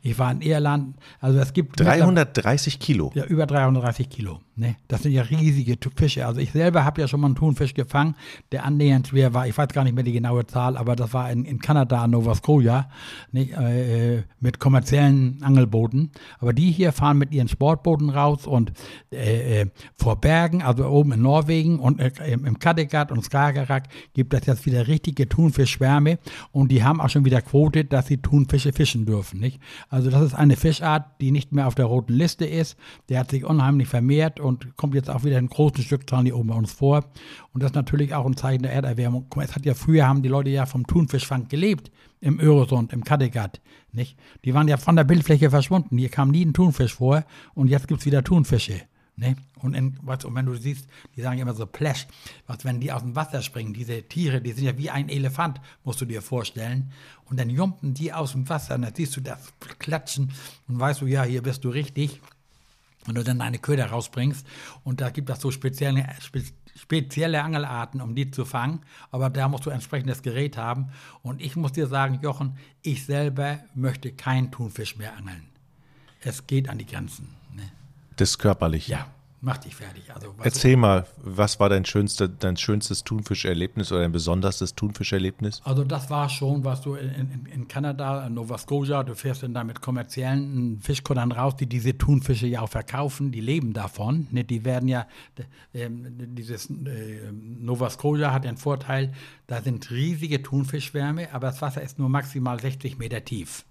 Ich 0.00 0.18
war 0.18 0.32
in 0.32 0.40
Irland, 0.40 0.96
also 1.20 1.38
es 1.38 1.52
gibt... 1.52 1.78
330 1.78 2.78
Kilo? 2.78 3.10
Ja, 3.14 3.24
über 3.24 3.46
330 3.46 4.08
Kilo. 4.08 4.40
Ne? 4.54 4.76
Das 4.86 5.02
sind 5.02 5.12
ja 5.12 5.22
riesige 5.22 5.78
Fische. 5.96 6.26
Also 6.26 6.40
ich 6.40 6.52
selber 6.52 6.84
habe 6.84 7.00
ja 7.00 7.08
schon 7.08 7.20
mal 7.20 7.28
einen 7.28 7.36
Thunfisch 7.36 7.72
gefangen, 7.72 8.16
der 8.52 8.64
annähernd 8.64 9.08
schwer 9.08 9.32
war. 9.32 9.46
Ich 9.46 9.56
weiß 9.56 9.68
gar 9.68 9.82
nicht 9.82 9.94
mehr 9.94 10.04
die 10.04 10.12
genaue 10.12 10.46
Zahl, 10.46 10.76
aber 10.76 10.94
das 10.94 11.14
war 11.14 11.30
in, 11.30 11.46
in 11.46 11.58
Kanada, 11.58 12.06
Nova 12.06 12.34
Scotia, 12.34 12.90
ne? 13.30 13.50
äh, 13.50 14.22
mit 14.40 14.58
kommerziellen 14.58 15.42
Angelbooten. 15.42 16.10
Aber 16.38 16.52
die 16.52 16.70
hier 16.70 16.92
fahren 16.92 17.16
mit 17.16 17.32
ihren 17.32 17.48
Sportbooten 17.48 18.10
raus 18.10 18.46
und 18.46 18.72
äh, 19.10 19.62
äh, 19.62 19.66
vor 19.96 20.20
Bergen, 20.20 20.60
also 20.60 20.86
oben 20.86 21.12
in 21.12 21.22
Norwegen 21.22 21.78
und 21.78 21.98
äh, 21.98 22.12
im 22.30 22.58
Kattegat 22.58 23.10
und 23.10 23.24
Skagerrak 23.24 23.84
gibt 24.12 24.34
es 24.34 24.44
jetzt 24.44 24.66
wieder 24.66 24.86
richtige 24.86 25.30
Thunfischschwärme 25.30 26.18
und 26.50 26.70
die 26.70 26.84
haben 26.84 27.00
auch 27.00 27.08
schon 27.08 27.24
wieder 27.24 27.40
Quote, 27.40 27.86
dass 27.86 28.08
sie 28.08 28.18
Thunfische 28.18 28.74
fischen 28.74 29.06
dürfen. 29.06 29.40
Nicht? 29.40 29.60
Also 29.88 30.10
das 30.10 30.20
ist 30.22 30.34
eine 30.34 30.56
Fischart, 30.56 31.06
die 31.22 31.30
nicht 31.30 31.52
mehr 31.52 31.66
auf 31.66 31.74
der 31.74 31.86
roten 31.86 32.12
Liste 32.12 32.44
ist. 32.44 32.76
Der 33.08 33.20
hat 33.20 33.30
sich 33.30 33.44
unheimlich 33.44 33.88
vermehrt 33.88 34.41
und 34.42 34.76
kommt 34.76 34.94
jetzt 34.94 35.10
auch 35.10 35.24
wieder 35.24 35.38
in 35.38 35.48
großen 35.48 35.82
Stückzahlen 35.82 36.26
hier 36.26 36.36
oben 36.36 36.48
bei 36.48 36.54
uns 36.54 36.72
vor. 36.72 37.04
Und 37.52 37.62
das 37.62 37.70
ist 37.70 37.74
natürlich 37.74 38.14
auch 38.14 38.26
ein 38.26 38.36
Zeichen 38.36 38.62
der 38.62 38.72
Erderwärmung. 38.72 39.26
Guck 39.28 39.36
mal, 39.36 39.44
es 39.44 39.54
hat 39.54 39.64
ja 39.64 39.74
früher 39.74 40.06
haben 40.06 40.22
die 40.22 40.28
Leute 40.28 40.50
ja 40.50 40.66
vom 40.66 40.86
Thunfischfang 40.86 41.48
gelebt 41.48 41.90
im 42.20 42.40
Öresund, 42.40 42.92
im 42.92 43.04
Kattegat. 43.04 43.60
Nicht? 43.92 44.18
Die 44.44 44.54
waren 44.54 44.68
ja 44.68 44.76
von 44.76 44.96
der 44.96 45.04
Bildfläche 45.04 45.50
verschwunden. 45.50 45.98
Hier 45.98 46.08
kam 46.08 46.30
nie 46.30 46.44
ein 46.44 46.54
Thunfisch 46.54 46.94
vor 46.94 47.24
und 47.54 47.68
jetzt 47.68 47.88
gibt 47.88 48.00
es 48.00 48.06
wieder 48.06 48.24
Thunfische. 48.24 48.82
Ne? 49.16 49.36
Und, 49.60 49.74
in, 49.74 49.98
was, 50.02 50.24
und 50.24 50.34
wenn 50.34 50.46
du 50.46 50.54
siehst, 50.54 50.88
die 51.14 51.20
sagen 51.20 51.38
immer 51.38 51.54
so 51.54 51.66
Plash, 51.66 52.06
was, 52.46 52.64
wenn 52.64 52.80
die 52.80 52.90
aus 52.92 53.02
dem 53.02 53.14
Wasser 53.14 53.42
springen, 53.42 53.74
diese 53.74 54.02
Tiere, 54.02 54.40
die 54.40 54.52
sind 54.52 54.64
ja 54.64 54.78
wie 54.78 54.90
ein 54.90 55.08
Elefant, 55.08 55.60
musst 55.84 56.00
du 56.00 56.06
dir 56.06 56.22
vorstellen. 56.22 56.90
Und 57.26 57.38
dann 57.38 57.50
jumpen 57.50 57.94
die 57.94 58.12
aus 58.12 58.32
dem 58.32 58.48
Wasser 58.48 58.74
und 58.76 58.82
dann 58.82 58.94
siehst 58.94 59.16
du 59.16 59.20
das 59.20 59.52
Klatschen 59.78 60.32
und 60.66 60.80
weißt 60.80 61.02
du, 61.02 61.06
ja, 61.06 61.24
hier 61.24 61.42
bist 61.42 61.64
du 61.64 61.68
richtig. 61.68 62.20
Wenn 63.04 63.14
du 63.14 63.24
dann 63.24 63.38
deine 63.38 63.58
Köder 63.58 63.86
rausbringst 63.86 64.46
und 64.84 65.00
da 65.00 65.10
gibt 65.10 65.28
es 65.30 65.40
so 65.40 65.50
spezielle, 65.50 66.06
spezielle 66.76 67.42
Angelarten, 67.42 68.00
um 68.00 68.14
die 68.14 68.30
zu 68.30 68.44
fangen, 68.44 68.80
aber 69.10 69.28
da 69.30 69.48
musst 69.48 69.66
du 69.66 69.70
entsprechendes 69.70 70.22
Gerät 70.22 70.56
haben. 70.56 70.90
Und 71.22 71.40
ich 71.40 71.56
muss 71.56 71.72
dir 71.72 71.86
sagen, 71.86 72.20
Jochen, 72.22 72.56
ich 72.82 73.04
selber 73.04 73.58
möchte 73.74 74.12
keinen 74.12 74.50
Thunfisch 74.50 74.96
mehr 74.96 75.16
angeln. 75.16 75.48
Es 76.20 76.46
geht 76.46 76.68
an 76.68 76.78
die 76.78 76.86
Grenzen. 76.86 77.34
Ne? 77.54 77.70
Das 78.16 78.38
körperlich. 78.38 78.86
Ja, 78.86 79.06
mach 79.42 79.58
dich 79.58 79.74
fertig. 79.74 80.04
Also, 80.14 80.34
Erzähl 80.42 80.76
mal, 80.76 81.04
was 81.18 81.58
war 81.60 81.68
dein, 81.68 81.84
schönste, 81.84 82.28
dein 82.28 82.56
schönstes 82.56 83.02
Thunfischerlebnis 83.04 83.90
oder 83.90 84.02
dein 84.02 84.12
besonderstes 84.12 84.74
Thunfischerlebnis? 84.74 85.60
Also 85.64 85.84
das 85.84 86.08
war 86.08 86.28
schon, 86.28 86.64
was 86.64 86.80
du 86.80 86.94
in, 86.94 87.10
in, 87.10 87.46
in 87.46 87.68
Kanada, 87.68 88.26
in 88.26 88.34
Nova 88.34 88.56
Scotia, 88.56 89.02
du 89.02 89.14
fährst 89.14 89.42
dann 89.42 89.52
da 89.52 89.64
mit 89.64 89.82
kommerziellen 89.82 90.80
Fischkuttern 90.80 91.32
raus, 91.32 91.56
die 91.56 91.66
diese 91.66 91.98
Thunfische 91.98 92.46
ja 92.46 92.62
auch 92.62 92.68
verkaufen, 92.68 93.32
die 93.32 93.40
leben 93.40 93.72
davon. 93.72 94.28
Ne? 94.30 94.44
Die 94.44 94.64
werden 94.64 94.88
ja, 94.88 95.06
äh, 95.72 95.88
dieses 95.90 96.70
äh, 96.70 97.32
Nova 97.32 97.90
Scotia 97.90 98.32
hat 98.32 98.44
den 98.44 98.56
Vorteil, 98.56 99.12
da 99.48 99.60
sind 99.60 99.90
riesige 99.90 100.42
Thunfischwärme, 100.42 101.34
aber 101.34 101.48
das 101.48 101.60
Wasser 101.60 101.82
ist 101.82 101.98
nur 101.98 102.08
maximal 102.08 102.60
60 102.60 102.98
Meter 102.98 103.24
tief. 103.24 103.64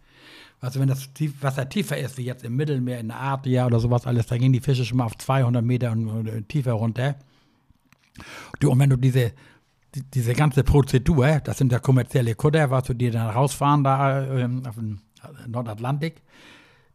Also 0.62 0.80
wenn 0.80 0.88
das 0.88 1.10
Wasser 1.42 1.68
tiefer 1.68 1.98
ist, 1.98 2.18
wie 2.18 2.24
jetzt 2.24 2.44
im 2.44 2.56
Mittelmeer, 2.56 3.00
in 3.00 3.08
der 3.08 3.20
Adria 3.20 3.66
oder 3.66 3.80
sowas 3.80 4.06
alles, 4.06 4.28
da 4.28 4.38
gehen 4.38 4.54
die 4.54 4.60
Fische 4.60 4.86
schon 4.86 5.00
mal 5.00 5.06
auf 5.06 5.18
200 5.18 5.66
Meter 5.66 5.92
und, 5.92 6.28
äh, 6.28 6.44
tiefer 6.44 6.74
runter. 6.74 7.16
Du, 8.60 8.72
und 8.72 8.78
wenn 8.78 8.92
du 8.92 8.96
diese, 8.96 9.34
die, 9.96 10.04
diese 10.04 10.34
ganze 10.34 10.64
Prozedur, 10.64 11.40
das 11.40 11.58
sind 11.58 11.72
ja 11.72 11.80
kommerzielle 11.80 12.36
Kutter, 12.36 12.70
was 12.70 12.84
du 12.84 12.94
dir 12.94 13.12
dann 13.12 13.30
rausfahren 13.30 13.84
da 13.84 14.22
äh, 14.22 14.48
auf 14.68 14.76
dem 14.76 15.00
Nordatlantik, 15.48 16.22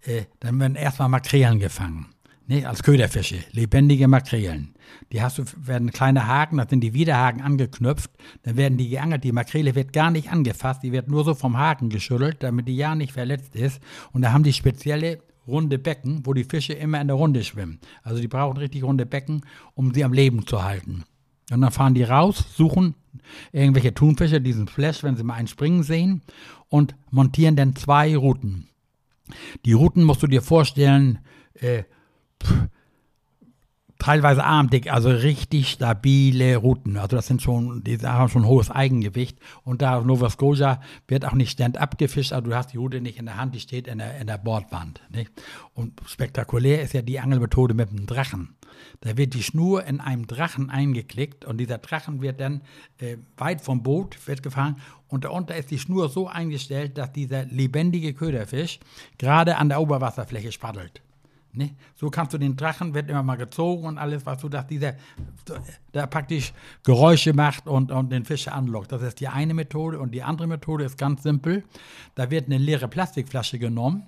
äh, 0.05 0.23
dann 0.39 0.61
werden 0.61 0.77
erstmal 0.77 1.09
Makrelen 1.09 1.59
gefangen. 1.59 2.07
Nee, 2.49 2.65
als 2.65 2.85
Köderfische, 2.85 3.39
lebendige 3.51 4.07
Makrelen. 4.07 4.75
Die 5.13 5.21
hast 5.21 5.39
du, 5.39 5.45
werden 5.57 5.91
kleine 5.91 6.29
Haken, 6.29 6.59
das 6.59 6.71
sind 6.71 6.81
die 6.81 6.95
Widerhaken 6.95 7.43
angeknüpft, 7.43 8.11
dann 8.45 8.57
werden 8.57 8.79
die 8.79 8.89
geangelt. 8.89 9.25
Die 9.25 9.33
Makrele 9.33 9.75
wird 9.75 9.93
gar 9.93 10.13
nicht 10.13 10.31
angefasst, 10.31 10.85
die 10.85 10.93
wird 10.93 11.09
nur 11.09 11.25
so 11.25 11.35
vom 11.35 11.59
Haken 11.59 11.89
geschüttelt, 11.89 12.45
damit 12.45 12.69
die 12.69 12.77
ja 12.77 12.95
nicht 12.95 13.13
verletzt 13.13 13.57
ist. 13.57 13.81
Und 14.13 14.23
da 14.23 14.33
haben 14.33 14.45
die 14.45 14.53
spezielle 14.53 15.19
runde 15.49 15.79
Becken, 15.79 16.25
wo 16.25 16.35
die 16.35 16.45
Fische 16.45 16.73
immer 16.73 17.01
in 17.01 17.09
der 17.09 17.17
Runde 17.17 17.43
schwimmen. 17.43 17.81
Also 18.05 18.21
die 18.21 18.29
brauchen 18.29 18.59
richtig 18.59 18.85
runde 18.85 19.07
Becken, 19.07 19.43
um 19.75 19.93
sie 19.93 20.05
am 20.05 20.13
Leben 20.13 20.47
zu 20.47 20.63
halten. 20.63 21.05
Und 21.51 21.61
dann 21.61 21.73
fahren 21.73 21.95
die 21.95 22.05
raus, 22.05 22.45
suchen 22.57 22.95
irgendwelche 23.51 23.95
Thunfische, 23.95 24.41
diesen 24.41 24.69
Flash, 24.69 25.03
wenn 25.03 25.17
sie 25.17 25.25
mal 25.25 25.35
einen 25.35 25.49
springen 25.49 25.83
sehen, 25.83 26.23
und 26.69 26.95
montieren 27.11 27.57
dann 27.57 27.75
zwei 27.75 28.17
Routen. 28.17 28.69
Die 29.65 29.73
Routen 29.73 30.05
musst 30.05 30.23
du 30.23 30.29
dir 30.29 30.43
vorstellen, 30.43 31.19
äh, 31.55 31.85
teilweise 33.99 34.45
armdick, 34.45 34.93
also 34.93 35.09
richtig 35.09 35.71
stabile 35.71 36.57
Routen. 36.57 36.97
Also 36.97 37.17
das 37.17 37.27
sind 37.27 37.43
schon, 37.43 37.83
die 37.83 37.99
haben 37.99 38.29
schon 38.29 38.47
hohes 38.47 38.71
Eigengewicht. 38.71 39.39
Und 39.65 39.83
da 39.83 40.01
Nova 40.01 40.31
Scotia 40.31 40.81
wird 41.09 41.25
auch 41.25 41.33
nicht 41.33 41.51
stand-up 41.51 41.99
gefischt, 41.99 42.33
also 42.33 42.51
du 42.51 42.57
hast 42.57 42.73
die 42.73 42.77
Route 42.77 43.01
nicht 43.01 43.19
in 43.19 43.27
der 43.27 43.37
Hand, 43.37 43.55
die 43.55 43.61
steht 43.61 43.89
in 43.89 43.99
der, 43.99 44.19
in 44.19 44.27
der 44.27 44.39
Bordwand. 44.39 45.01
Nicht? 45.11 45.33
Und 45.75 46.01
spektakulär 46.07 46.83
ist 46.83 46.95
ja 46.95 47.03
die 47.03 47.21
Angelmethode 47.21 47.75
mit 47.75 47.91
dem 47.91 48.07
Drachen. 48.07 48.55
Da 49.01 49.17
wird 49.17 49.35
die 49.35 49.43
Schnur 49.43 49.85
in 49.85 50.01
einem 50.01 50.27
Drachen 50.27 50.69
eingeklickt 50.69 51.45
und 51.45 51.59
dieser 51.59 51.79
Drachen 51.79 52.21
wird 52.21 52.41
dann 52.41 52.61
äh, 52.99 53.17
weit 53.39 53.63
vom 53.63 53.83
Boot 53.83 54.19
wird 54.27 54.43
gefahren 54.43 54.77
und 55.09 55.25
darunter 55.25 55.57
ist 55.57 55.71
die 55.71 55.79
Schnur 55.79 56.11
so 56.11 56.29
eingestellt, 56.29 56.99
dass 56.99 57.13
dieser 57.13 57.47
lebendige 57.47 58.13
Köderfisch 58.13 58.79
gerade 59.17 59.57
an 59.57 59.71
der 59.71 59.81
Oberwasserfläche 59.81 60.53
spaddelt. 60.53 61.01
Ne? 61.57 61.75
So 61.95 62.11
kannst 62.11 62.35
du 62.35 62.39
den 62.39 62.57
Drachen, 62.57 62.95
wird 62.95 63.09
immer 63.09 63.23
mal 63.23 63.37
gezogen 63.37 63.87
und 63.87 63.99
alles, 63.99 64.27
was 64.27 64.39
du, 64.41 64.49
dass 64.49 64.67
dieser 64.67 64.95
da 65.93 66.07
praktisch 66.07 66.53
Geräusche 66.85 67.33
macht 67.33 67.67
und, 67.67 67.91
und 67.91 68.11
den 68.11 68.25
Fisch 68.25 68.49
anlockt. 68.49 68.93
Das 68.93 69.03
ist 69.03 69.21
die 69.21 69.29
eine 69.29 69.55
Methode. 69.55 69.99
Und 69.99 70.13
die 70.13 70.23
andere 70.23 70.47
Methode 70.47 70.85
ist 70.85 70.99
ganz 70.99 71.23
simpel. 71.23 71.65
Da 72.15 72.31
wird 72.31 72.47
eine 72.47 72.59
leere 72.59 72.89
Plastikflasche 72.89 73.59
genommen, 73.59 74.07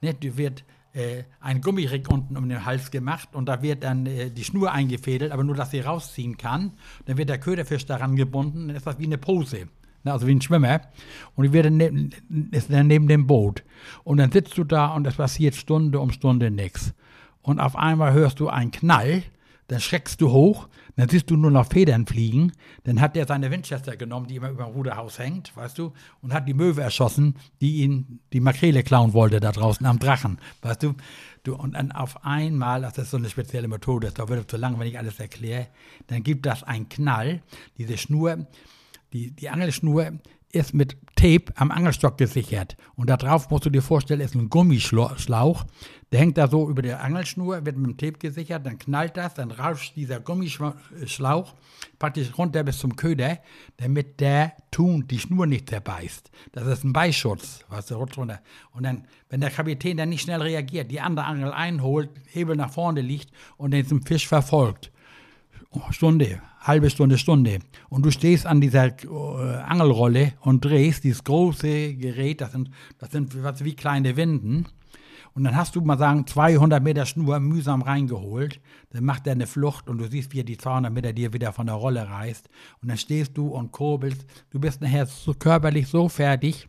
ne? 0.00 0.14
die 0.14 0.36
wird 0.36 0.64
äh, 0.92 1.24
ein 1.40 1.60
Gummirig 1.60 2.10
unten 2.10 2.36
um 2.36 2.48
den 2.48 2.64
Hals 2.64 2.90
gemacht 2.90 3.30
und 3.32 3.46
da 3.46 3.62
wird 3.62 3.84
dann 3.84 4.06
äh, 4.06 4.30
die 4.30 4.44
Schnur 4.44 4.72
eingefädelt, 4.72 5.32
aber 5.32 5.44
nur, 5.44 5.54
dass 5.54 5.70
sie 5.70 5.80
rausziehen 5.80 6.36
kann. 6.36 6.72
Dann 7.06 7.16
wird 7.16 7.28
der 7.28 7.38
Köderfisch 7.38 7.86
daran 7.86 8.16
gebunden, 8.16 8.68
dann 8.68 8.76
ist 8.76 8.86
das 8.86 8.98
wie 8.98 9.06
eine 9.06 9.18
Pose. 9.18 9.68
Also 10.04 10.26
wie 10.26 10.34
ein 10.34 10.40
Schwimmer. 10.40 10.80
Und 11.36 11.44
die 11.44 11.52
wird 11.52 11.70
neben, 11.70 12.10
ist 12.50 12.70
neben 12.70 13.08
dem 13.08 13.26
Boot. 13.26 13.62
Und 14.04 14.18
dann 14.18 14.32
sitzt 14.32 14.56
du 14.56 14.64
da 14.64 14.94
und 14.94 15.06
es 15.06 15.16
passiert 15.16 15.54
Stunde 15.54 16.00
um 16.00 16.10
Stunde 16.10 16.50
nichts. 16.50 16.94
Und 17.42 17.60
auf 17.60 17.76
einmal 17.76 18.12
hörst 18.12 18.40
du 18.40 18.48
einen 18.48 18.70
Knall, 18.70 19.22
dann 19.68 19.80
schreckst 19.80 20.20
du 20.20 20.30
hoch, 20.30 20.68
dann 20.96 21.08
siehst 21.08 21.30
du 21.30 21.36
nur 21.36 21.50
noch 21.50 21.66
Federn 21.66 22.04
fliegen. 22.04 22.52
Dann 22.84 23.00
hat 23.00 23.16
er 23.16 23.26
seine 23.26 23.50
Winchester 23.50 23.96
genommen, 23.96 24.26
die 24.26 24.36
immer 24.36 24.50
über 24.50 24.64
dem 24.64 24.72
Ruderhaus 24.72 25.18
hängt, 25.18 25.56
weißt 25.56 25.78
du, 25.78 25.92
und 26.22 26.34
hat 26.34 26.48
die 26.48 26.54
Möwe 26.54 26.82
erschossen, 26.82 27.36
die 27.60 27.76
ihn 27.82 28.18
die 28.32 28.40
Makrele 28.40 28.82
klauen 28.82 29.12
wollte 29.12 29.38
da 29.38 29.52
draußen 29.52 29.86
am 29.86 29.98
Drachen, 29.98 30.38
weißt 30.62 30.82
du. 30.82 30.94
du 31.44 31.54
und 31.54 31.74
dann 31.74 31.92
auf 31.92 32.24
einmal, 32.24 32.82
das 32.82 32.98
ist 32.98 33.12
so 33.12 33.16
eine 33.16 33.30
spezielle 33.30 33.68
Methode, 33.68 34.10
das 34.12 34.28
wird 34.28 34.50
zu 34.50 34.56
lang, 34.56 34.78
wenn 34.78 34.88
ich 34.88 34.98
alles 34.98 35.20
erkläre, 35.20 35.68
dann 36.08 36.22
gibt 36.24 36.46
das 36.46 36.64
einen 36.64 36.88
Knall, 36.88 37.42
diese 37.78 37.96
Schnur, 37.96 38.46
die, 39.12 39.32
die 39.32 39.48
Angelschnur 39.48 40.12
ist 40.52 40.74
mit 40.74 40.96
Tape 41.14 41.52
am 41.54 41.70
Angelstock 41.70 42.18
gesichert. 42.18 42.76
Und 42.96 43.08
da 43.08 43.16
drauf 43.16 43.50
musst 43.50 43.66
du 43.66 43.70
dir 43.70 43.82
vorstellen, 43.82 44.20
ist 44.20 44.34
ein 44.34 44.48
Gummischlauch. 44.48 45.64
Der 46.10 46.20
hängt 46.20 46.38
da 46.38 46.48
so 46.48 46.68
über 46.68 46.82
der 46.82 47.04
Angelschnur, 47.04 47.64
wird 47.64 47.76
mit 47.76 47.86
dem 47.86 47.96
Tape 47.96 48.18
gesichert, 48.18 48.66
dann 48.66 48.78
knallt 48.78 49.16
das, 49.16 49.34
dann 49.34 49.52
rauscht 49.52 49.94
dieser 49.94 50.18
Gummischlauch 50.18 51.54
praktisch 52.00 52.36
runter 52.36 52.64
bis 52.64 52.78
zum 52.78 52.96
Köder, 52.96 53.38
damit 53.76 54.18
der 54.18 54.54
Thun 54.72 55.06
die 55.06 55.20
Schnur 55.20 55.46
nicht 55.46 55.68
zerbeißt. 55.68 56.30
Das 56.52 56.66
ist 56.66 56.84
ein 56.84 56.92
Beischutz, 56.92 57.64
was 57.68 57.86
der 57.86 57.98
rutscht 57.98 58.18
runter. 58.18 58.40
Und 58.72 58.82
dann, 58.82 59.06
wenn 59.28 59.40
der 59.40 59.50
Kapitän 59.50 59.98
dann 59.98 60.08
nicht 60.08 60.22
schnell 60.22 60.42
reagiert, 60.42 60.90
die 60.90 61.00
andere 61.00 61.26
Angel 61.26 61.52
einholt, 61.52 62.10
Hebel 62.26 62.56
nach 62.56 62.72
vorne 62.72 63.02
liegt 63.02 63.30
und 63.56 63.70
den 63.70 63.86
zum 63.86 64.02
Fisch 64.02 64.26
verfolgt. 64.26 64.90
Oh, 65.72 65.92
Stunde, 65.92 66.42
halbe 66.58 66.90
Stunde, 66.90 67.16
Stunde. 67.16 67.60
Und 67.88 68.04
du 68.04 68.10
stehst 68.10 68.44
an 68.44 68.60
dieser 68.60 68.86
äh, 68.86 69.54
Angelrolle 69.64 70.32
und 70.40 70.64
drehst 70.64 71.04
dieses 71.04 71.22
große 71.22 71.94
Gerät, 71.94 72.40
das 72.40 72.50
sind, 72.50 72.70
das 72.98 73.12
sind 73.12 73.40
was, 73.44 73.64
wie 73.64 73.76
kleine 73.76 74.16
Winden. 74.16 74.66
Und 75.32 75.44
dann 75.44 75.54
hast 75.54 75.76
du 75.76 75.80
mal 75.80 75.96
sagen 75.96 76.26
200 76.26 76.82
Meter 76.82 77.06
Schnur 77.06 77.38
mühsam 77.38 77.82
reingeholt. 77.82 78.60
Dann 78.90 79.04
macht 79.04 79.28
er 79.28 79.34
eine 79.34 79.46
Flucht 79.46 79.88
und 79.88 79.98
du 79.98 80.08
siehst, 80.08 80.32
wie 80.32 80.40
er 80.40 80.44
die 80.44 80.58
200 80.58 80.92
Meter 80.92 81.12
dir 81.12 81.32
wieder 81.32 81.52
von 81.52 81.66
der 81.66 81.76
Rolle 81.76 82.08
reißt. 82.08 82.48
Und 82.82 82.88
dann 82.88 82.98
stehst 82.98 83.36
du 83.36 83.46
und 83.46 83.70
kurbelst. 83.70 84.26
Du 84.50 84.58
bist 84.58 84.80
nachher 84.80 85.06
so 85.06 85.34
körperlich 85.34 85.86
so 85.86 86.08
fertig, 86.08 86.66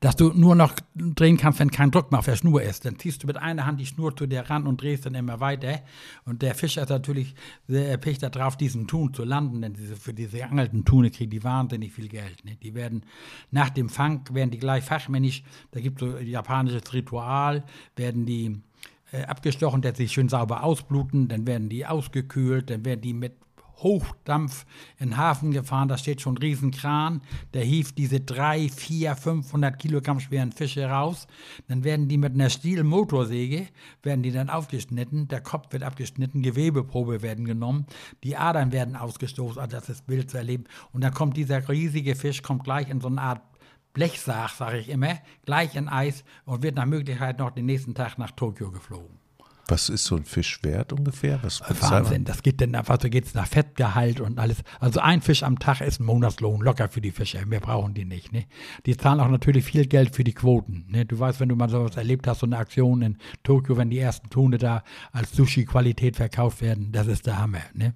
dass 0.00 0.16
du 0.16 0.32
nur 0.32 0.54
noch 0.54 0.74
drehen 0.94 1.36
kannst, 1.36 1.60
wenn 1.60 1.70
kein 1.70 1.90
Druck 1.90 2.10
mehr 2.10 2.18
auf 2.18 2.24
der 2.24 2.36
Schnur 2.36 2.62
ist. 2.62 2.84
Dann 2.84 2.98
ziehst 2.98 3.22
du 3.22 3.26
mit 3.26 3.36
einer 3.36 3.66
Hand 3.66 3.80
die 3.80 3.86
Schnur 3.86 4.16
zu 4.16 4.26
dir 4.26 4.42
ran 4.42 4.66
und 4.66 4.80
drehst 4.80 5.06
dann 5.06 5.14
immer 5.14 5.40
weiter. 5.40 5.80
Und 6.24 6.42
der 6.42 6.54
Fischer 6.54 6.82
ist 6.82 6.90
natürlich 6.90 7.34
sehr 7.68 7.88
erpicht 7.88 8.22
darauf, 8.22 8.56
diesen 8.56 8.86
Thun 8.86 9.14
zu 9.14 9.24
landen, 9.24 9.62
denn 9.62 9.74
diese, 9.74 9.96
für 9.96 10.14
diese 10.14 10.38
geangelten 10.38 10.84
Thune 10.84 11.10
kriegen 11.10 11.30
die 11.30 11.44
wahnsinnig 11.44 11.92
viel 11.92 12.08
Geld. 12.08 12.44
Ne? 12.44 12.56
Die 12.62 12.74
werden 12.74 13.04
nach 13.50 13.70
dem 13.70 13.88
Fang, 13.88 14.22
werden 14.32 14.50
die 14.50 14.58
gleich 14.58 14.84
fachmännisch, 14.84 15.42
da 15.72 15.80
gibt 15.80 16.02
es 16.02 16.10
so 16.10 16.16
ein 16.16 16.26
japanisches 16.26 16.92
Ritual, 16.92 17.64
werden 17.96 18.26
die 18.26 18.60
äh, 19.12 19.22
abgestochen, 19.24 19.82
dass 19.82 19.96
sie 19.96 20.08
schön 20.08 20.28
sauber 20.28 20.64
ausbluten, 20.64 21.28
dann 21.28 21.46
werden 21.46 21.68
die 21.68 21.86
ausgekühlt, 21.86 22.70
dann 22.70 22.84
werden 22.84 23.00
die 23.00 23.14
mit 23.14 23.32
Hochdampf 23.78 24.66
in 24.98 25.10
den 25.10 25.16
Hafen 25.16 25.50
gefahren, 25.50 25.88
da 25.88 25.98
steht 25.98 26.20
schon 26.20 26.34
ein 26.34 26.38
Riesenkran, 26.38 27.20
der 27.52 27.64
hieft 27.64 27.98
diese 27.98 28.20
drei, 28.20 28.68
vier, 28.68 29.16
500 29.16 29.78
Kilogramm 29.78 30.20
schweren 30.20 30.52
Fische 30.52 30.86
raus. 30.86 31.26
Dann 31.68 31.84
werden 31.84 32.08
die 32.08 32.18
mit 32.18 32.34
einer 32.34 32.50
Stielmotorsäge, 32.50 33.68
werden 34.02 34.22
die 34.22 34.32
dann 34.32 34.50
aufgeschnitten, 34.50 35.28
der 35.28 35.40
Kopf 35.40 35.72
wird 35.72 35.82
abgeschnitten, 35.82 36.42
Gewebeprobe 36.42 37.22
werden 37.22 37.44
genommen, 37.44 37.86
die 38.22 38.36
Adern 38.36 38.72
werden 38.72 38.96
ausgestoßen, 38.96 39.60
also 39.60 39.76
das 39.76 39.88
ist 39.88 40.06
Bild 40.06 40.30
zu 40.30 40.38
erleben. 40.38 40.64
Und 40.92 41.02
dann 41.02 41.14
kommt 41.14 41.36
dieser 41.36 41.68
riesige 41.68 42.14
Fisch, 42.14 42.42
kommt 42.42 42.64
gleich 42.64 42.88
in 42.88 43.00
so 43.00 43.08
eine 43.08 43.20
Art 43.20 43.42
Blechsach, 43.92 44.54
sage 44.54 44.78
ich 44.78 44.88
immer, 44.88 45.18
gleich 45.46 45.76
in 45.76 45.88
Eis 45.88 46.24
und 46.44 46.62
wird 46.62 46.74
nach 46.74 46.86
Möglichkeit 46.86 47.38
noch 47.38 47.50
den 47.50 47.66
nächsten 47.66 47.94
Tag 47.94 48.18
nach 48.18 48.32
Tokio 48.32 48.72
geflogen. 48.72 49.23
Was 49.68 49.88
ist 49.88 50.04
so 50.04 50.16
ein 50.16 50.24
Fisch 50.24 50.60
wert 50.62 50.92
ungefähr? 50.92 51.38
Was 51.42 51.62
Wahnsinn, 51.80 52.24
das 52.24 52.42
geht 52.42 52.60
dann 52.60 52.74
einfach, 52.74 52.98
so 53.00 53.08
geht 53.08 53.24
es 53.24 53.34
nach 53.34 53.46
Fettgehalt 53.46 54.20
und 54.20 54.38
alles. 54.38 54.58
Also 54.78 55.00
ein 55.00 55.22
Fisch 55.22 55.42
am 55.42 55.58
Tag 55.58 55.80
ist 55.80 56.00
ein 56.00 56.04
Monatslohn, 56.04 56.60
locker 56.60 56.88
für 56.88 57.00
die 57.00 57.10
Fische. 57.10 57.44
Mehr 57.46 57.60
brauchen 57.60 57.94
die 57.94 58.04
nicht. 58.04 58.32
Ne? 58.32 58.44
Die 58.84 58.96
zahlen 58.96 59.20
auch 59.20 59.28
natürlich 59.28 59.64
viel 59.64 59.86
Geld 59.86 60.14
für 60.14 60.24
die 60.24 60.34
Quoten. 60.34 60.84
Ne? 60.88 61.06
Du 61.06 61.18
weißt, 61.18 61.40
wenn 61.40 61.48
du 61.48 61.56
mal 61.56 61.70
sowas 61.70 61.96
erlebt 61.96 62.26
hast, 62.26 62.40
so 62.40 62.46
eine 62.46 62.58
Aktion 62.58 63.02
in 63.02 63.18
Tokio, 63.42 63.76
wenn 63.76 63.90
die 63.90 63.98
ersten 63.98 64.28
Tone 64.28 64.58
da 64.58 64.82
als 65.12 65.32
Sushi-Qualität 65.32 66.16
verkauft 66.16 66.60
werden, 66.60 66.92
das 66.92 67.06
ist 67.06 67.26
der 67.26 67.38
Hammer. 67.38 67.62
Ne? 67.72 67.94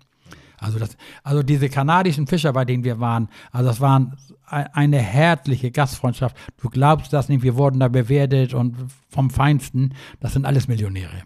Also, 0.61 0.79
das, 0.79 0.97
also 1.23 1.43
diese 1.43 1.69
kanadischen 1.69 2.27
Fischer, 2.27 2.53
bei 2.53 2.65
denen 2.65 2.83
wir 2.83 2.99
waren, 2.99 3.29
also 3.53 3.69
das 3.69 3.81
waren 3.81 4.17
eine 4.45 4.99
herzliche 4.99 5.71
Gastfreundschaft. 5.71 6.37
Du 6.61 6.69
glaubst 6.69 7.13
das 7.13 7.29
nicht, 7.29 7.43
wir 7.43 7.57
wurden 7.57 7.81
da 7.81 7.89
bewertet 7.89 8.55
und 8.55 8.77
vom 9.09 9.31
Feinsten, 9.31 9.95
das 10.21 10.33
sind 10.33 10.47
alles 10.47 10.67
Millionäre. 10.67 11.23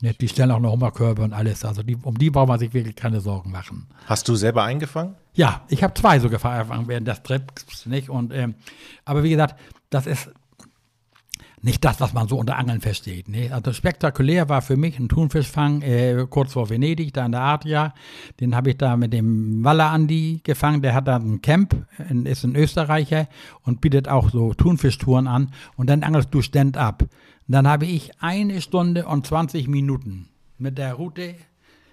Die 0.00 0.28
stellen 0.28 0.52
auch 0.52 0.60
noch 0.60 0.72
Hummerkörbe 0.72 1.22
und 1.22 1.32
alles. 1.32 1.64
Also 1.64 1.82
die, 1.82 1.96
um 1.96 2.16
die 2.16 2.30
braucht 2.30 2.48
man 2.48 2.58
sich 2.58 2.72
wirklich 2.72 2.94
keine 2.94 3.20
Sorgen 3.20 3.50
machen. 3.50 3.88
Hast 4.06 4.28
du 4.28 4.36
selber 4.36 4.62
eingefangen? 4.62 5.16
Ja, 5.34 5.62
ich 5.68 5.82
habe 5.82 5.94
zwei 5.94 6.20
sogar 6.20 6.44
eingefangen 6.44 6.86
während 6.86 7.08
des 7.08 7.22
Trips. 7.22 7.86
Nicht? 7.86 8.08
Und, 8.08 8.32
ähm, 8.32 8.54
aber 9.04 9.24
wie 9.24 9.30
gesagt, 9.30 9.58
das 9.90 10.06
ist 10.06 10.30
nicht 11.62 11.84
das, 11.84 12.00
was 12.00 12.12
man 12.12 12.28
so 12.28 12.38
unter 12.38 12.56
Angeln 12.56 12.80
versteht. 12.80 13.28
Ne? 13.28 13.50
Also 13.52 13.72
spektakulär 13.72 14.48
war 14.48 14.62
für 14.62 14.76
mich 14.76 14.98
ein 14.98 15.08
Thunfischfang 15.08 15.82
äh, 15.82 16.26
kurz 16.30 16.52
vor 16.52 16.70
Venedig, 16.70 17.12
da 17.12 17.26
in 17.26 17.32
der 17.32 17.40
Adria. 17.40 17.94
Den 18.40 18.54
habe 18.54 18.70
ich 18.70 18.78
da 18.78 18.96
mit 18.96 19.12
dem 19.12 19.64
Waller 19.64 19.90
Andi 19.90 20.40
gefangen. 20.44 20.82
Der 20.82 20.94
hat 20.94 21.08
da 21.08 21.16
ein 21.16 21.42
Camp, 21.42 21.74
ist 22.24 22.44
ein 22.44 22.54
Österreicher 22.54 23.28
und 23.62 23.80
bietet 23.80 24.08
auch 24.08 24.30
so 24.30 24.54
Thunfischtouren 24.54 25.26
an. 25.26 25.50
Und 25.76 25.88
dann 25.90 26.02
angelst 26.04 26.28
du 26.32 26.42
Stand-up. 26.42 27.04
Dann 27.48 27.66
habe 27.66 27.86
ich 27.86 28.20
eine 28.20 28.60
Stunde 28.60 29.06
und 29.06 29.26
20 29.26 29.68
Minuten 29.68 30.28
mit 30.58 30.76
der 30.76 30.94
Route 30.94 31.34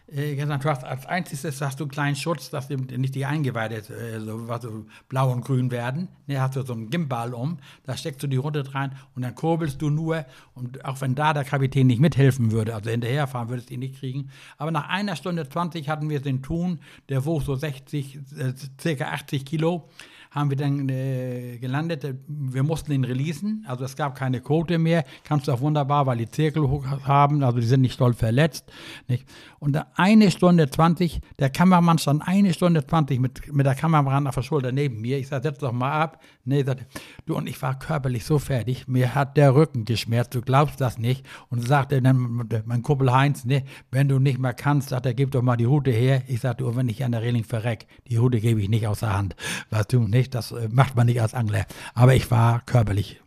gesagt, 0.07 0.63
du 0.63 0.69
hast 0.69 0.83
als 0.83 1.05
einziges 1.07 1.61
hast 1.61 1.79
du 1.79 1.85
einen 1.85 1.91
kleinen 1.91 2.15
Schutz, 2.15 2.51
dass 2.51 2.69
nicht 2.69 3.15
die 3.15 3.25
Eingeweide 3.25 3.77
äh, 3.77 4.19
so, 4.19 4.47
was, 4.47 4.67
blau 5.09 5.31
und 5.31 5.43
grün 5.43 5.71
werden. 5.71 6.09
Ne, 6.27 6.39
hast 6.39 6.55
du 6.55 6.61
so 6.61 6.73
einen 6.73 6.91
Gimbal 6.91 7.33
um, 7.33 7.57
da 7.85 7.97
steckst 7.97 8.21
du 8.21 8.27
die 8.27 8.37
Route 8.37 8.63
rein 8.75 8.91
und 9.15 9.23
dann 9.23 9.33
kurbelst 9.33 9.81
du 9.81 9.89
nur. 9.89 10.25
Und 10.53 10.85
auch 10.85 11.01
wenn 11.01 11.15
da 11.15 11.33
der 11.33 11.43
Kapitän 11.43 11.87
nicht 11.87 11.99
mithelfen 11.99 12.51
würde, 12.51 12.75
also 12.75 12.91
hinterherfahren, 12.91 13.49
würdest 13.49 13.69
du 13.69 13.73
ihn 13.73 13.79
nicht 13.79 13.99
kriegen. 13.99 14.29
Aber 14.57 14.69
nach 14.69 14.89
einer 14.89 15.15
Stunde 15.15 15.49
20 15.49 15.89
hatten 15.89 16.09
wir 16.09 16.21
den 16.21 16.43
Thun, 16.43 16.79
der 17.09 17.25
wog 17.25 17.41
so 17.41 17.55
60, 17.55 18.19
äh, 18.37 18.53
circa 18.79 19.05
80 19.05 19.43
Kilo 19.43 19.89
haben 20.35 20.49
wir 20.49 20.57
dann 20.57 20.89
äh, 20.89 21.57
gelandet. 21.59 22.05
Wir 22.27 22.63
mussten 22.63 22.91
ihn 22.91 23.05
releasen, 23.05 23.65
also 23.67 23.85
es 23.85 23.95
gab 23.95 24.15
keine 24.15 24.41
Quote 24.41 24.77
mehr. 24.77 25.05
Kannst 25.23 25.47
du 25.47 25.53
auch 25.53 25.61
wunderbar, 25.61 26.05
weil 26.05 26.17
die 26.17 26.29
Zirkel 26.29 26.67
haben, 27.05 27.41
also 27.41 27.59
die 27.59 27.65
sind 27.65 27.81
nicht 27.81 27.99
doll 27.99 28.13
verletzt. 28.13 28.69
Nicht? 29.07 29.25
Und 29.59 29.79
eine 29.95 30.29
Stunde 30.31 30.69
20, 30.69 31.21
der 31.39 31.49
Kameramann 31.49 31.97
stand 31.97 32.21
eine 32.27 32.53
Stunde 32.53 32.85
20 32.85 33.19
mit, 33.19 33.53
mit 33.53 33.65
der 33.65 33.75
Kamera 33.75 34.21
auf 34.27 34.35
der 34.35 34.41
Schulter 34.41 34.73
neben 34.73 34.99
mir. 34.99 35.17
Ich 35.17 35.29
sagte, 35.29 35.47
setz 35.47 35.59
doch 35.59 35.71
mal 35.71 35.91
ab. 35.91 36.21
Nee, 36.43 36.63
sagte, 36.63 36.85
du, 37.25 37.35
und 37.35 37.47
ich 37.47 37.59
war 37.61 37.79
körperlich 37.79 38.25
so 38.25 38.37
fertig, 38.37 38.87
mir 38.87 39.15
hat 39.15 39.37
der 39.37 39.55
Rücken 39.55 39.85
geschmerzt, 39.85 40.35
du 40.35 40.41
glaubst 40.41 40.81
das 40.81 40.97
nicht. 40.97 41.25
Und 41.49 41.65
sagte 41.65 42.01
dann 42.01 42.45
mein 42.65 42.81
Kumpel 42.81 43.11
Heinz, 43.11 43.45
nee, 43.45 43.63
wenn 43.89 44.09
du 44.09 44.19
nicht 44.19 44.37
mehr 44.37 44.53
kannst, 44.53 44.89
sagt 44.89 45.05
er, 45.05 45.13
gib 45.13 45.31
doch 45.31 45.41
mal 45.41 45.55
die 45.55 45.67
Hute 45.67 45.91
her. 45.91 46.23
Ich 46.27 46.41
sagte, 46.41 46.75
wenn 46.75 46.89
ich 46.89 47.03
an 47.05 47.13
der 47.13 47.21
Reling 47.21 47.45
verreck, 47.45 47.87
die 48.09 48.19
Hute 48.19 48.41
gebe 48.41 48.61
ich 48.61 48.69
nicht 48.69 48.85
aus 48.85 48.99
der 48.99 49.17
Hand. 49.17 49.35
Weißt 49.69 49.93
du, 49.93 50.01
nicht? 50.01 50.24
Das 50.29 50.51
äh, 50.51 50.67
macht 50.71 50.95
man 50.95 51.07
nicht 51.07 51.21
als 51.21 51.33
Angler. 51.33 51.65
Aber 51.93 52.15
ich 52.15 52.31
war 52.31 52.61
körperlich 52.65 53.21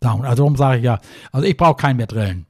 down. 0.00 0.24
Also 0.24 0.42
darum 0.42 0.56
sage 0.56 0.78
ich 0.78 0.84
ja, 0.84 1.00
also 1.32 1.46
ich 1.46 1.56
brauche 1.56 1.76
keinen 1.76 1.96
mehr 1.96 2.06
drillen. 2.06 2.46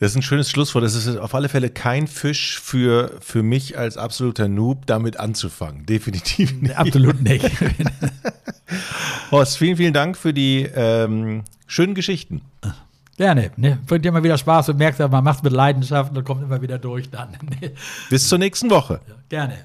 Das 0.00 0.12
ist 0.12 0.16
ein 0.16 0.22
schönes 0.22 0.50
Schlusswort. 0.50 0.82
Das 0.82 0.94
ist 0.94 1.18
auf 1.18 1.34
alle 1.34 1.50
Fälle 1.50 1.68
kein 1.68 2.06
Fisch 2.06 2.58
für, 2.58 3.18
für 3.20 3.42
mich 3.42 3.76
als 3.76 3.98
absoluter 3.98 4.48
Noob, 4.48 4.86
damit 4.86 5.20
anzufangen. 5.20 5.84
Definitiv 5.84 6.58
nicht. 6.62 6.74
Absolut 6.74 7.20
nicht. 7.20 7.44
Horst, 9.30 9.58
vielen, 9.58 9.76
vielen 9.76 9.92
Dank 9.92 10.16
für 10.16 10.32
die 10.32 10.62
ähm, 10.74 11.44
schönen 11.66 11.94
Geschichten. 11.94 12.40
Gerne. 13.18 13.50
Ne? 13.56 13.78
Bringt 13.86 14.06
dir 14.06 14.08
immer 14.08 14.22
wieder 14.22 14.38
Spaß 14.38 14.70
und 14.70 14.78
merkst, 14.78 15.00
man 15.00 15.22
macht 15.22 15.38
es 15.38 15.42
mit 15.42 15.52
Leidenschaft 15.52 16.16
und 16.16 16.24
kommt 16.24 16.42
immer 16.42 16.62
wieder 16.62 16.78
durch 16.78 17.10
dann. 17.10 17.36
Bis 18.08 18.26
zur 18.26 18.38
nächsten 18.38 18.70
Woche. 18.70 19.00
Gerne. 19.28 19.58